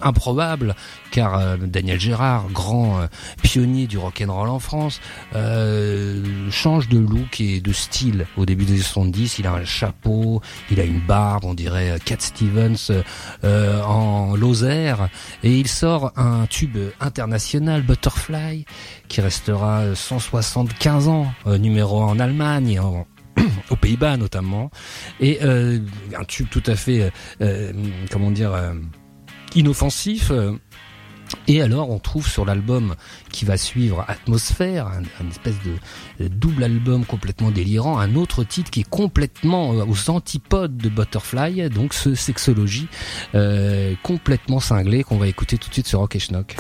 improbable, 0.02 0.76
car 1.12 1.38
euh, 1.38 1.58
Daniel 1.58 2.00
Gérard, 2.00 2.48
grand 2.50 3.02
euh, 3.02 3.08
pionnier 3.44 3.86
du 3.86 3.98
rock 3.98 4.24
and 4.26 4.34
roll 4.34 4.50
en 4.50 4.60
France, 4.60 5.00
euh, 5.36 6.50
change 6.50 6.88
de 6.88 6.98
look 6.98 7.40
et 7.40 7.60
de 7.62 7.74
style 7.74 8.26
au 8.38 8.46
début 8.46 8.66
des 8.66 8.74
années 8.74 8.82
70. 8.82 9.40
Il 9.40 9.48
a 9.48 9.54
un 9.54 9.66
chapeau, 9.66 10.42
il 10.72 10.80
a 10.80 10.84
une 10.84 11.02
barbe, 11.02 11.46
on 11.46 11.54
dirait 11.54 12.00
Cat 12.04 12.18
Stevens 12.20 12.92
en 13.44 14.36
Lozère, 14.36 15.10
et 15.44 15.60
il 15.60 15.68
sort 15.68 16.14
un 16.16 16.46
tube 16.48 16.78
international, 17.00 17.82
Butterfly, 17.82 18.66
qui 19.10 19.22
restera 19.22 19.94
175 19.94 21.08
ans, 21.10 21.28
numéro 21.46 22.02
1 22.02 22.06
en 22.06 22.20
Allemagne 22.20 22.80
aux 23.70 23.76
Pays-Bas 23.76 24.18
notamment, 24.18 24.72
et 25.20 25.42
un 25.44 26.24
tube 26.28 26.48
tout 26.50 26.64
à 26.66 26.76
fait, 26.76 27.12
comment 28.10 28.32
dire, 28.32 28.54
inoffensif. 29.56 30.32
Et 31.48 31.62
alors, 31.62 31.90
on 31.90 32.00
trouve 32.00 32.28
sur 32.28 32.46
l'album 32.46 32.96
qui 33.32 33.46
va 33.46 33.58
suivre 33.58 34.06
Atmosphère, 34.08 34.88
un, 34.88 35.30
espèce 35.30 35.56
de 35.66 36.24
euh, 36.24 36.30
double 36.30 36.64
album 36.64 37.06
complètement 37.06 37.52
délirant, 37.52 38.00
un 38.00 38.16
autre 38.16 38.44
titre 38.44 38.72
qui 38.72 38.82
est 38.82 38.90
complètement 38.90 39.74
euh, 39.74 39.86
aux 39.86 40.10
antipodes 40.10 40.78
de 40.78 40.90
Butterfly, 40.90 41.70
donc 41.70 41.94
ce 41.94 42.16
Sexologie, 42.16 42.88
euh, 43.36 43.94
complètement 44.04 44.60
cinglé, 44.60 45.04
qu'on 45.04 45.18
va 45.18 45.28
écouter 45.28 45.58
tout 45.58 45.70
de 45.70 45.74
suite 45.74 45.88
sur 45.88 46.00
Rock 46.00 46.16
et 46.16 46.20
Schnock. 46.20 46.56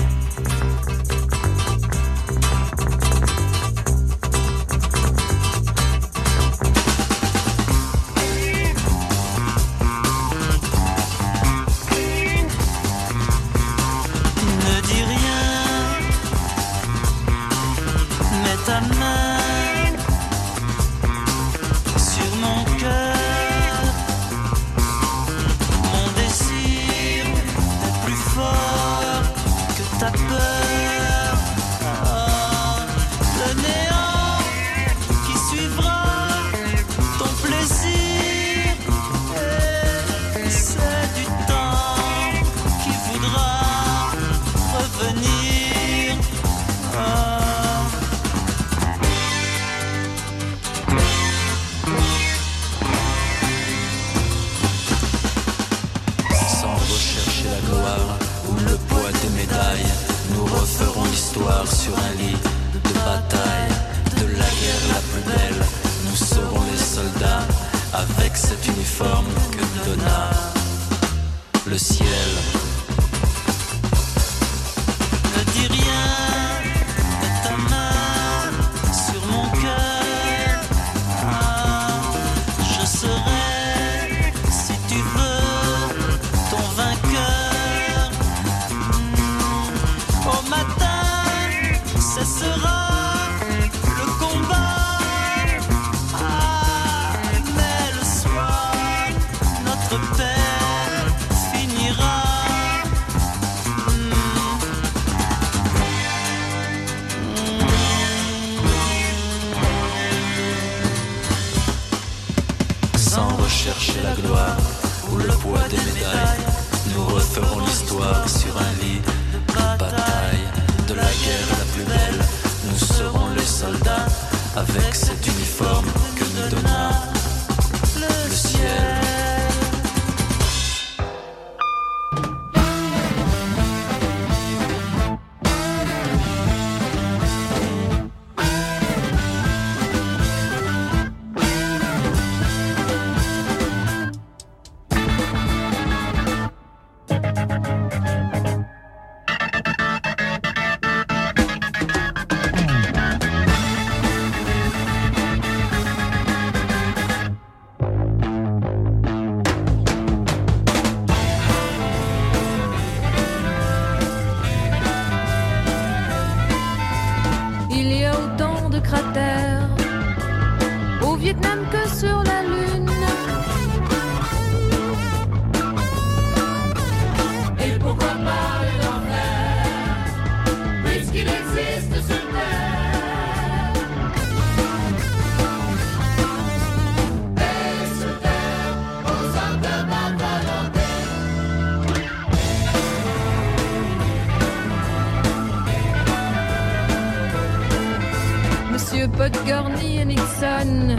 Podgorny 199.17 199.99
et 199.99 200.05
Nixon. 200.05 200.97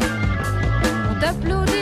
Ont 1.10 1.22
applaudi 1.26 1.81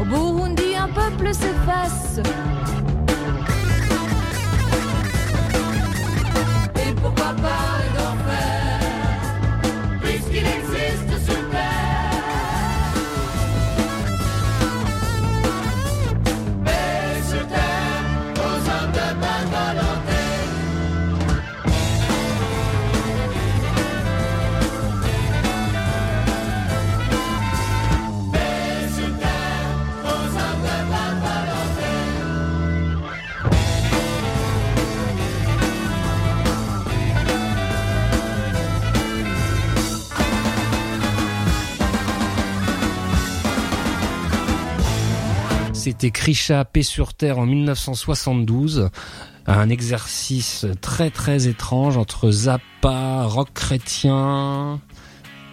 Au 0.00 0.04
Burundi, 0.04 0.74
un 0.74 0.88
peuple 0.88 1.32
s'efface. 1.32 2.20
C'était 45.94 46.10
Krisha 46.10 46.64
Paix 46.64 46.82
sur 46.82 47.14
Terre 47.14 47.38
en 47.38 47.46
1972. 47.46 48.90
Un 49.46 49.68
exercice 49.68 50.66
très 50.80 51.10
très 51.10 51.46
étrange 51.46 51.96
entre 51.96 52.32
Zappa, 52.32 53.22
rock 53.22 53.50
chrétien, 53.54 54.80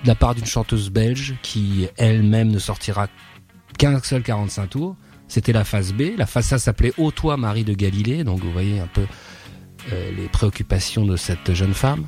de 0.04 0.08
la 0.08 0.16
part 0.16 0.34
d'une 0.34 0.48
chanteuse 0.48 0.89
belge 0.89 1.36
qui 1.44 1.88
elle-même 1.96 2.50
ne 2.50 2.58
sortira 2.58 3.08
qu'un 3.78 4.00
seul 4.00 4.24
45 4.24 4.68
tours. 4.72 4.96
C'était 5.28 5.54
la 5.54 5.64
phase 5.64 5.94
B. 5.94 6.18
La 6.18 6.26
phase 6.26 6.52
A 6.54 6.58
s'appelait 6.58 6.94
Ô 6.98 7.12
toi 7.12 7.38
Marie 7.38 7.64
de 7.64 7.76
Galilée. 7.76 8.24
Donc 8.24 8.39
vous 8.39 8.52
voyez 8.52 8.80
un 8.80 8.88
peu 8.88 9.06
les 9.90 10.28
préoccupations 10.28 11.06
de 11.06 11.16
cette 11.18 11.54
jeune 11.54 11.74
femme. 11.74 12.08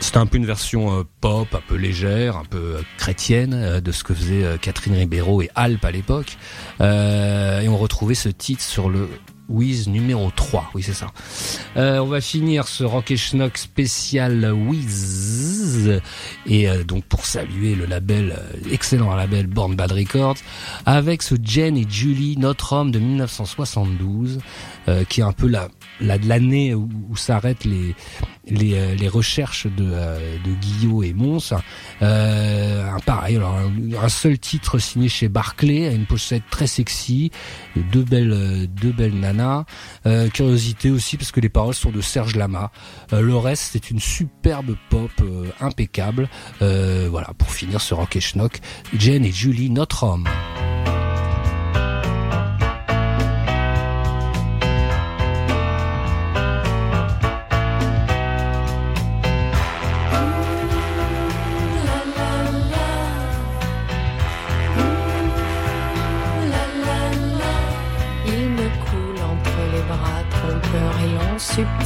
C'était 0.00 0.18
un 0.18 0.26
peu 0.26 0.36
une 0.36 0.46
version 0.46 0.98
euh, 0.98 1.02
pop, 1.20 1.54
un 1.54 1.62
peu 1.66 1.76
légère, 1.76 2.36
un 2.36 2.44
peu 2.44 2.58
euh, 2.58 2.82
chrétienne 2.98 3.54
euh, 3.54 3.80
de 3.80 3.90
ce 3.92 4.04
que 4.04 4.12
faisait 4.12 4.44
euh, 4.44 4.56
Catherine 4.58 4.94
Ribeiro 4.94 5.40
et 5.42 5.50
Alp 5.54 5.84
à 5.84 5.90
l'époque. 5.90 6.36
Euh, 6.80 7.60
et 7.60 7.68
on 7.68 7.78
retrouvait 7.78 8.14
ce 8.14 8.28
titre 8.28 8.62
sur 8.62 8.90
le 8.90 9.08
Wiz 9.48 9.88
numéro 9.88 10.30
3. 10.34 10.70
Oui, 10.74 10.82
c'est 10.82 10.94
ça. 10.94 11.08
Euh, 11.76 11.98
on 11.98 12.06
va 12.06 12.20
finir 12.20 12.66
ce 12.66 12.84
Rock 12.84 13.14
Schnock 13.14 13.58
spécial 13.58 14.52
Wiz. 14.52 16.00
Et 16.46 16.68
euh, 16.68 16.84
donc 16.84 17.04
pour 17.04 17.26
saluer 17.26 17.74
le 17.74 17.84
label, 17.86 18.36
euh, 18.38 18.70
excellent 18.70 19.14
label 19.14 19.46
Born 19.46 19.74
Bad 19.76 19.92
Records, 19.92 20.36
avec 20.86 21.22
ce 21.22 21.34
Jen 21.42 21.76
et 21.76 21.86
Julie, 21.88 22.36
notre 22.38 22.72
homme 22.72 22.90
de 22.90 22.98
1972, 22.98 24.38
euh, 24.88 25.04
qui 25.04 25.20
est 25.20 25.24
un 25.24 25.32
peu 25.32 25.48
la 25.48 25.68
l'année 26.00 26.74
où, 26.74 26.88
où 27.10 27.16
s'arrêtent 27.16 27.64
les 27.64 27.94
les, 28.46 28.74
euh, 28.74 28.94
les 28.94 29.08
recherches 29.08 29.66
de, 29.66 29.90
euh, 29.92 30.36
de 30.44 30.52
Guillot 30.52 31.02
et 31.02 31.12
Mons. 31.12 31.54
Euh, 32.02 32.90
un 32.90 33.00
pareil, 33.00 33.36
alors 33.36 33.56
un, 33.56 34.08
seul 34.08 34.38
titre 34.38 34.78
signé 34.78 35.08
chez 35.08 35.28
Barclay, 35.28 35.94
une 35.94 36.06
pochette 36.06 36.42
très 36.50 36.66
sexy, 36.66 37.30
deux 37.92 38.04
belles 38.04 38.32
euh, 38.32 38.66
deux 38.66 38.92
belles 38.92 39.18
nanas. 39.18 39.64
Euh, 40.06 40.28
curiosité 40.28 40.90
aussi 40.90 41.16
parce 41.16 41.32
que 41.32 41.40
les 41.40 41.48
paroles 41.48 41.74
sont 41.74 41.90
de 41.90 42.00
Serge 42.00 42.36
Lama. 42.36 42.70
Euh, 43.12 43.20
le 43.20 43.36
reste 43.36 43.70
c'est 43.72 43.90
une 43.90 44.00
superbe 44.00 44.76
pop 44.90 45.10
impeccable. 45.60 46.28
Voilà 46.60 47.32
pour 47.38 47.50
finir 47.50 47.80
ce 47.80 47.94
rock 47.94 48.16
et 48.16 48.20
schnock, 48.20 48.60
Jen 48.98 49.24
et 49.24 49.32
Julie 49.32 49.70
notre 49.70 50.04
homme. 50.04 50.26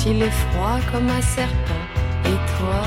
Subtil 0.08 0.22
et 0.22 0.30
froid 0.30 0.78
comme 0.92 1.08
un 1.08 1.22
serpent. 1.22 1.84
Et 2.24 2.38
toi? 2.56 2.82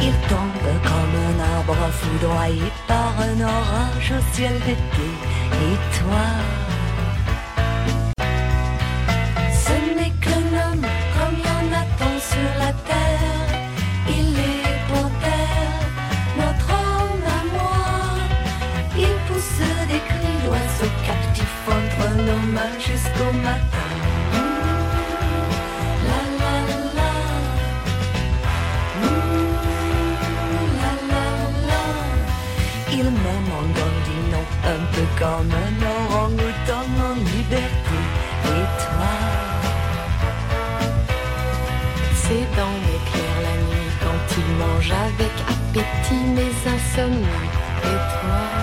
Il 0.00 0.12
tombe 0.28 0.68
comme 0.82 1.16
un 1.28 1.56
arbre 1.56 1.76
foudroyé 1.92 2.62
par 2.88 3.14
un 3.20 3.40
orage 3.40 4.12
au 4.18 4.34
ciel 4.34 4.54
d'été. 4.66 5.08
Et 5.68 5.76
toi, 5.98 6.26
Ce 9.64 9.76
n'est 9.96 10.14
qu'un 10.22 10.46
homme 10.62 10.86
comme 11.14 11.36
il 11.38 11.46
y 11.46 11.52
en 11.60 11.72
a 11.80 11.84
tant 11.98 12.18
sur 12.30 12.50
la 12.58 12.72
terre. 12.88 13.50
Il 14.08 14.38
est 14.38 14.78
panthère, 14.88 15.82
notre 16.38 16.70
homme 16.70 17.26
à 17.38 17.42
moi. 17.54 17.84
il 18.96 19.14
pousse 19.26 19.66
des 19.90 20.02
cris 20.10 20.38
d'oiseaux 20.44 20.94
captifs 21.06 21.66
entre 21.78 22.14
nos 22.26 22.42
mains 22.54 22.78
peu 34.92 35.06
comme 35.18 35.50
un 35.50 35.74
orang-outan 35.94 36.86
en 37.08 37.14
liberté. 37.14 37.98
Et 38.44 38.66
toi, 38.82 39.12
Ses 42.14 42.44
dents 42.56 42.78
m'éclairent 42.86 43.42
la 43.48 43.56
nuit 43.66 43.92
quand 44.02 44.22
il 44.38 44.48
mange 44.56 44.90
avec 44.90 45.34
appétit 45.48 46.24
mes 46.36 46.54
insomnies. 46.74 47.50
Et 47.84 47.98
toi? 48.12 48.61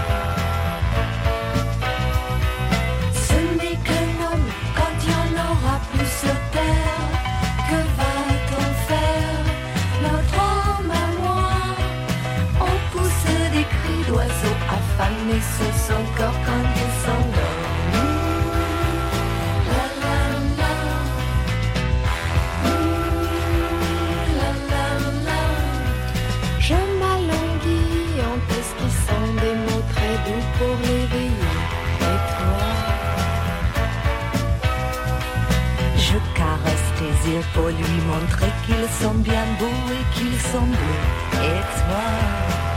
Pour 37.54 37.68
lui 37.68 38.02
montrer 38.08 38.52
qu'ils 38.66 38.90
sont 39.02 39.16
bien 39.16 39.46
beaux 39.60 39.92
et 39.92 40.16
qu'ils 40.16 40.40
sont 40.52 40.66
bleus. 40.66 41.44
Et 41.44 41.62
toi? 41.80 42.69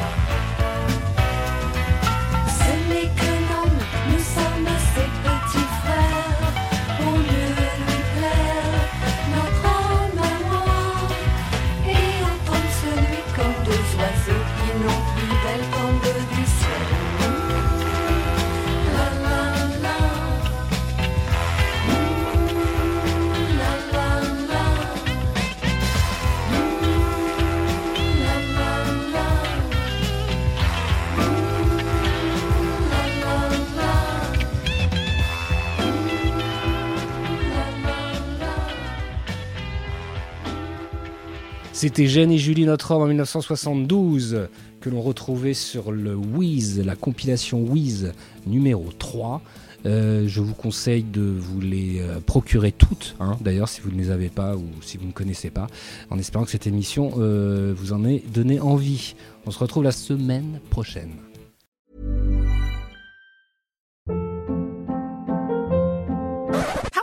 C'était 41.82 42.06
Jeanne 42.06 42.30
et 42.30 42.38
Julie 42.38 42.64
Notre 42.64 42.92
Homme 42.92 43.02
en 43.02 43.06
1972 43.06 44.46
que 44.80 44.88
l'on 44.88 45.02
retrouvait 45.02 45.52
sur 45.52 45.90
le 45.90 46.14
Wiz, 46.14 46.78
la 46.78 46.94
compilation 46.94 47.60
Wiz 47.60 48.12
numéro 48.46 48.92
3. 48.96 49.42
Euh, 49.86 50.28
je 50.28 50.40
vous 50.40 50.54
conseille 50.54 51.02
de 51.02 51.22
vous 51.22 51.60
les 51.60 52.00
euh, 52.00 52.20
procurer 52.20 52.70
toutes, 52.70 53.16
hein, 53.18 53.36
d'ailleurs 53.40 53.68
si 53.68 53.80
vous 53.80 53.90
ne 53.90 53.98
les 53.98 54.12
avez 54.12 54.28
pas 54.28 54.54
ou 54.54 54.62
si 54.80 54.96
vous 54.96 55.08
ne 55.08 55.12
connaissez 55.12 55.50
pas, 55.50 55.66
en 56.08 56.20
espérant 56.20 56.44
que 56.44 56.52
cette 56.52 56.68
émission 56.68 57.14
euh, 57.16 57.74
vous 57.76 57.92
en 57.92 58.04
ait 58.04 58.22
donné 58.32 58.60
envie. 58.60 59.16
On 59.44 59.50
se 59.50 59.58
retrouve 59.58 59.82
la 59.82 59.90
semaine 59.90 60.60
prochaine. 60.70 61.10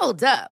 Hold 0.02 0.24
up. 0.24 0.59